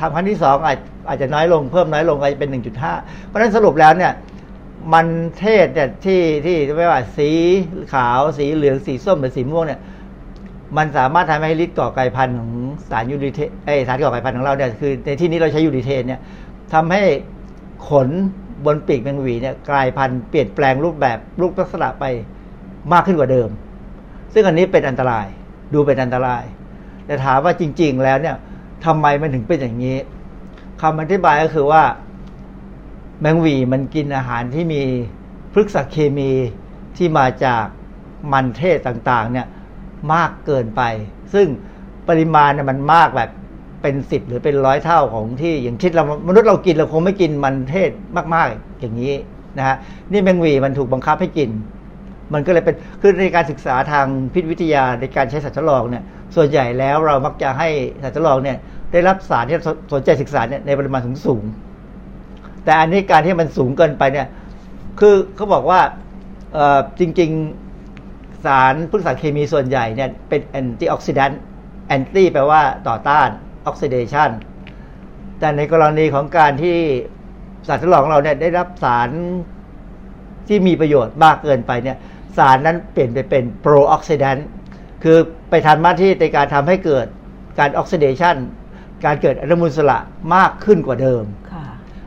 [0.00, 0.78] ทางพันธุ์ที่สองอาจ
[1.08, 2.92] อาจจะน้อยลงเพิ่มน้อยลงอาจจะเป็นหนึ่งจุดห้า
[3.26, 4.12] เพราะฉะนั้นสรุปแล้วเนี่ย
[4.92, 5.06] มัน
[5.38, 7.30] เทศเนี่ยที่ที่ไม่ว่าสี
[7.92, 9.80] ขาวสีเหลืองสีส้มหรือสีม่วงเนี่ย
[10.76, 12.52] มันสามารถทำให้ฤทธิ์ก่อไก่พันธุ์ของ
[12.90, 16.20] สารยูริเทไอสารก่อไก่พันธุ์ของเราเนี่ยคือในที่นี้เราใช้ยูริเทนเนี่ย
[16.74, 17.02] ทำให้
[17.88, 18.08] ขน
[18.64, 22.04] บนปีกแมงหวีเนี่ยกลายพันธุ์เปลี่ยนแปลงรูปแบบรูปลักษณะไป
[22.92, 23.48] มากขึ้นกว่าเดิม
[24.34, 25.26] ซึ่งอันนี้เป็นอันตราย
[25.74, 26.44] ดูเป็นอันตราย
[27.06, 28.36] แต่ถามว่าจริง ๆ แล้วเนี่ย
[28.84, 29.96] ทำไมมันถึงเป็นอย่างนี้
[30.82, 31.82] คำอธิบายก็คือว่า
[33.20, 34.82] แมงวีมันกินอาหารที่มี
[35.52, 36.30] พฤกษเคมี
[36.96, 37.64] ที่มาจาก
[38.32, 39.46] มันเทศต่างๆเนี่ย
[40.12, 40.82] มากเกินไป
[41.34, 41.46] ซึ่ง
[42.08, 43.30] ปริมาณเนี่ยมันมากแบบ
[43.82, 47.90] เป็นสิบหรือเป็นร้อยเท่าของที่อย่างเช่เรามนุษย์เรากินเราคงไม่กินมันเทศ
[48.34, 49.14] มากๆอย่างนี้
[49.58, 49.76] นะฮะ
[50.12, 51.50] นี่แมงวีมันถูกบังคับให้กิน
[52.32, 56.04] มันก็เลยเป็นคือในการศึกษาทางพิษวิทยาในการใช้สัตว์ทดลองเนี่ย
[56.36, 57.68] ส่วนใหญ่แล้วเรามักจะให้
[58.02, 58.56] สัตว์ทดลองเนี่ย
[58.92, 59.56] ได้รับสารที่
[59.92, 61.63] สนใจศึกษาเนี่ยในปริมาณสูงสูงๆ
[62.64, 64.28] แต่อันนี้การที่มันสูงเกินไปเนี่ย
[65.00, 65.80] คือเขาบอกว่า
[66.98, 67.30] จริง
[67.88, 71.40] ๆสารพฤกษเคมีส่วนใหญ่เนี่ยเป็นแอนตี้ออกซิแดนต์
[71.88, 73.28] แอนตี้แปลว่าต่อต้าน
[73.66, 74.30] ออกซิเดชัน
[75.38, 76.78] แต่ในกรณีของการที่
[77.68, 79.10] สัตว์ทดลองของเราเนี่ยได้รับสาร
[80.48, 81.96] ที่มีประโยชน์มากเกินไปเนี่ย
[82.38, 84.46] สารนั้นเปลี่ยนไปเป็นโปรออกซิแดนต์
[85.02, 85.18] คือ
[85.50, 87.06] ไปทำหน้าที่ในการทำให้เกิด
[87.58, 88.36] การออกซิเดชัน
[89.04, 89.98] การเกิดอนุมูลอิสระ
[90.34, 91.24] มากขึ้นกว่าเดิม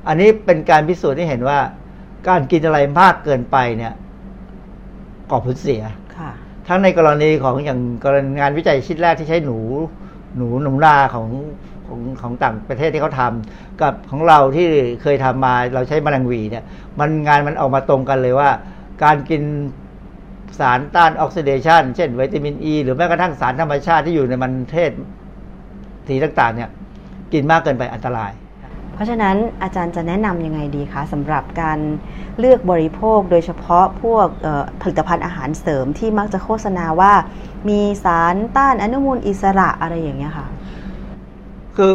[0.08, 1.60] อันนี้เป็นการพิสูจน์ให้เห็นว่า
[2.28, 3.94] การกินอะไรมากเกินไปเนี่ย
[5.30, 5.82] ก่อผลเสีย
[6.18, 6.32] ค่ะ
[6.68, 9.58] ทั้งในกรณีของอย่างกรณีงานวิจัยชิ้นแรกที่ใช้หนู
[10.38, 11.28] หนูหนูนาของ
[11.88, 14.68] ของของต่างประเทศที่เขาทำกับของเราที่
[15.02, 16.64] เคยทำมาเราใช้แมลงหวีเนี่ย
[17.00, 18.50] มันงานมันออกมาตรงกันเลยว่า
[19.04, 19.44] การกิน
[20.60, 24.92] สารต้านออกซิเดชันเช่นวิตามินอ e, ีหรือแม้กระทั่งสารธรรมชาติที่อยู่ในมันเทศ
[26.08, 26.70] สีต่างๆ เนี่ย
[27.34, 28.32] กินมากเกินไปอันตราย
[28.98, 31.80] เพราะฉะนั้นอาจารย์จะแนะนำยังไงดีคะสำหรับการ
[32.40, 37.14] เลือกบริโภคโดยเฉพาะพวกเอ่อผลิตภัณฑ์อาหารเสริมที่มักจะโฆษณาว่า
[37.70, 40.48] มีสารต้านอนุมูลอิสระอะไรอย่างเงี้ยค่ะ
[41.76, 41.92] คือ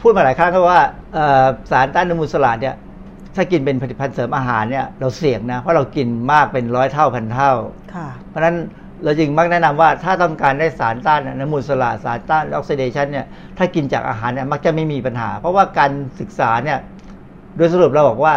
[0.00, 0.80] พูดมาหลายครั้งก็ว่า
[1.14, 2.74] เอ่อสารต้านอนุมูลอิสระเนี่ย
[3.36, 7.52] ถ้ากินเป็นผลิตภัณฑ์เสริมอาหารเนี่ยเราเสี่ยงนะเพราะเรากินมากเป็นร้อยเท่าพันเท่า
[7.94, 8.56] ค่ะเพราะฉะนั้น
[9.04, 13.26] เราจึงมักแนะนำว่าถ้าต้องการได้สารต้านอนุมูลสระสารต้านออกซิเดชันเนี่ย
[13.58, 15.90] ถ้ากินจากอาหารเนี่ยมักจะไม่มีปัญหา เพราะว่าการ
[16.20, 16.78] ศึกษาเนี่ย
[17.56, 18.34] โดยสรุปเราบอกว่า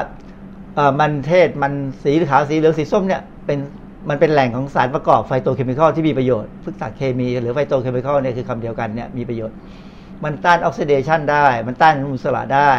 [0.76, 3.57] เอ่อมันเทศมันสีขาวสีเหลืองสีส้มเนี่ยเป็น
[4.09, 9.55] มันเป็นแหล่งของสารประกอบ phytochemical ที่มีประโยชน์พฤกษเคมี หรือ phytochemical เนี่ยคือคำเดียวกันเนี่ยมีประโยชน์
[10.24, 12.72] มันต้านออกซิเดชันได้ มันต้านอนุมูลอิสระได้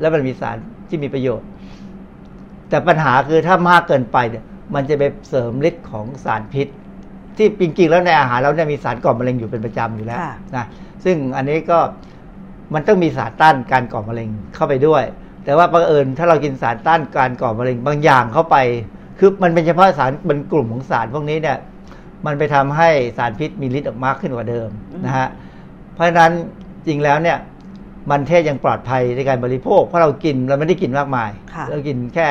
[0.00, 0.56] แล้วมันมีสาร
[0.88, 1.46] ที่มีประโยชน์
[2.68, 6.68] แต่ปัญหาคือถ้ามากเกินไปเนี่ยมันจะไปเสริมฤทธิ์ของสารพิษ
[7.36, 10.64] ที่จริงๆแล้วในอาหารเราเนี่ยมีสารก่อมะเร็งอยู่เป็นประจำอยู่แล้วค่ะนะ
[11.04, 11.78] ซึ่งอันนี้ก็
[12.74, 15.04] มันต้องมีสารต้านการก่อมะเร็งเข้าไปด้วย
[15.44, 18.56] แต่ว่าบังเอิญถ้าเรากินสารต้านการก่อมะเร็งบางอย่างเข้าไป
[19.18, 21.58] คือมันเป็นเฉพาะสารเป็นกลุ่มของสารพวกนี้เนี่ย
[22.26, 24.68] มันไปทำให้สารพิษมีฤทธิ์ออกมากขึ้นกว่าเดิม
[25.06, 25.28] นะฮะ
[25.94, 26.32] เพราะฉะนั้น
[26.86, 27.38] จริงแล้วเนี่ย
[28.10, 32.28] มันเทศยังปลอดภัยในการบริโภค เพราะเรากินเราไม่ได้กินมากมายค่ะเรากินแค่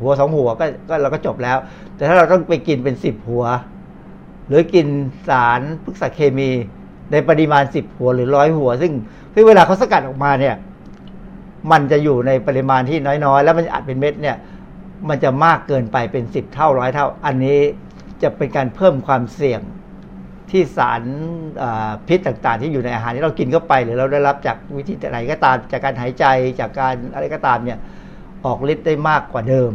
[0.00, 1.56] หัวสองหัวก็ก็เราก็จบแล้ว
[1.96, 3.44] แต่ถ้าเราต้องไปกินเป็นสิบหัว
[3.81, 3.81] ห
[4.52, 4.86] รือกิน
[5.28, 6.50] สารพฤกษเคมี
[7.12, 8.92] ในปริมาณสิบหัวหรือร้อยหัว ซึ่ง
[9.34, 10.54] ซึ่งเวลาเขาสกัดออกมาเนี่ย
[11.70, 14.36] มันจะอยู่ในปริมาณที่น้อยๆ แล้วมันอัดเป็นเม็ดเนี่ย
[15.08, 17.58] มันจะมากเกินไปเป็นสิบเท่าร้อยเท่า อันนี้
[18.22, 19.60] จะเป็นการเพิ่มความเสี่ยง
[20.50, 21.02] ที่สาร
[22.06, 26.24] พิษต่างๆ ที่อยู่ในอาหารที่เรากินเข้าไป หรือเราได้รับจากวิธีไหนก็ตาม จากการหายใจ
[26.60, 27.78] จากการอะไรก็ตามเนี่ย
[28.44, 29.72] ออกฤทธิ์ได้มากกว่าเดิม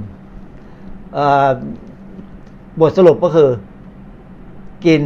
[2.80, 3.50] บทสรุปก็คือ
[4.86, 5.04] กิน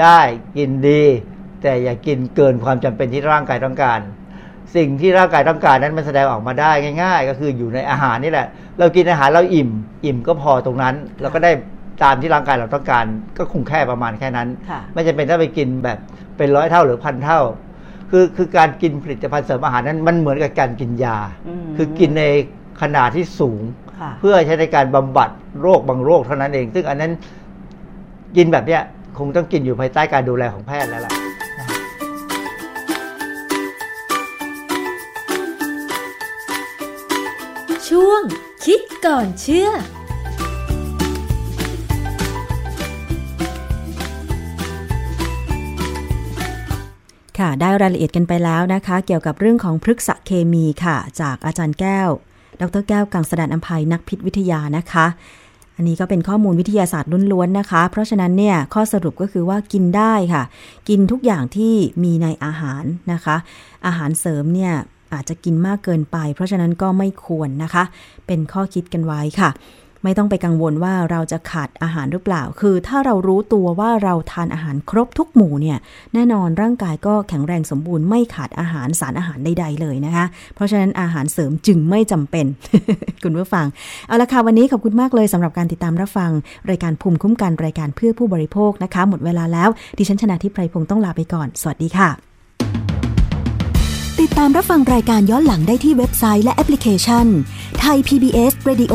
[0.00, 0.20] ได้
[0.56, 1.02] กินดี
[1.62, 4.00] แต่อย่ากินเกินความจำเป็นที่ร่างกายต้องการ
[4.76, 8.46] สิ่งที่ร่างกายต้องการนั้นมันแสดงออกมาได้ง่าย ๆ ก็คืออยู่ในอาหารนี่แหละ
[8.78, 9.70] เรากินอาหารเราอิ่ม
[10.04, 11.52] อิ่มก็พอตรงนั้น เราก็ได้
[12.02, 13.04] ตามที่ร่างกายเราต้องการ
[13.38, 15.98] ก็คงแค่ประมาณแค่นั้นค่ะไม่จำเป็นต้องไปกินแบบ
[16.36, 17.40] เป็นร้อยเท่าหรือพันเท่า
[18.10, 21.18] คือคือการกินผลิตภัณฑ์เสริมอาหารนั้นมันเหมือนกับการกินยา
[21.48, 22.24] อืมคือกินใน
[22.82, 23.62] ขนาดที่สูง
[24.00, 27.12] ค่ะเพื่อใช้ในการบำบัดโรคบางโรคเท่านั้นเอง ซึ่งอันนั้น
[28.36, 28.82] กินแบบเนี้ย
[29.18, 31.12] คงต้องกินอยู่ภายใต้การดูแลของแพทย์แล้วล่ะ
[37.88, 38.22] ช่วง
[38.64, 39.70] คิดก่อนเชื่อ
[47.38, 52.08] ค่ะได้รายละเอียดกันไปแล้วนะคะ เกี่ยวกับเรื่องของพฤกษเคมีค่ะ จากอาจารย์แก้ว
[52.60, 55.06] ดรแก้วกังสดานอัมภัยนักพิษวิทยานะคะ
[55.76, 60.42] อันนี้ก็เป็นข้อมูลวิทยาศาสตร์ล้วนๆนะคะ เพราะฉะนั้นเนี่ยข้อสรุปก็คือว่ากินได้ค่ะ
[60.88, 63.36] กินทุกอย่างที่มีในอาหารนะคะ
[63.86, 64.72] อาหารเสริมเนี่ย
[65.12, 67.84] อาจจะกินมากเกินไป เพราะฉะนั้นก็ไม่ควรนะคะ
[68.26, 69.50] เป็นข้อคิดกันไว้ค่ะ
[70.04, 75.78] ไม่ต้องไปกังวลว่าเราจะขาดอาหารหรือเปล่า คือถ้าเรารู้ตัวว่าเราทานอาหารครบทุกหมู่เนี่ย
[76.14, 80.24] แน่นอนร่างกายก็แข็งแรงสมบูรณ์ไม่ขาดอาหารสารอาหารใดๆเลยนะคะ
[80.54, 82.46] เพราะฉะนั้นอาหารเสริมจึงไม่จำเป็น
[83.22, 83.66] คุณผู้ฟัง
[84.08, 86.30] เอาละค่ะวันนี้ขอบคุณมากเลยสำหรับการติดตามรับฟัง
[86.70, 92.10] รายการภูมิคุ้มกันรายการเพื่อผู้บริโภคนะคะ หมดเวลาแล้ว ดิฉันชนะทิพไพรพงศ์ต้องลาไปก่อน สวัสดีค่ะ
[94.20, 97.26] ติดตามรับฟังรายการย้อนหลังได้ที่เว็บไซต์และแอปพลิเคชัน
[97.80, 98.94] ไทย PBS Radio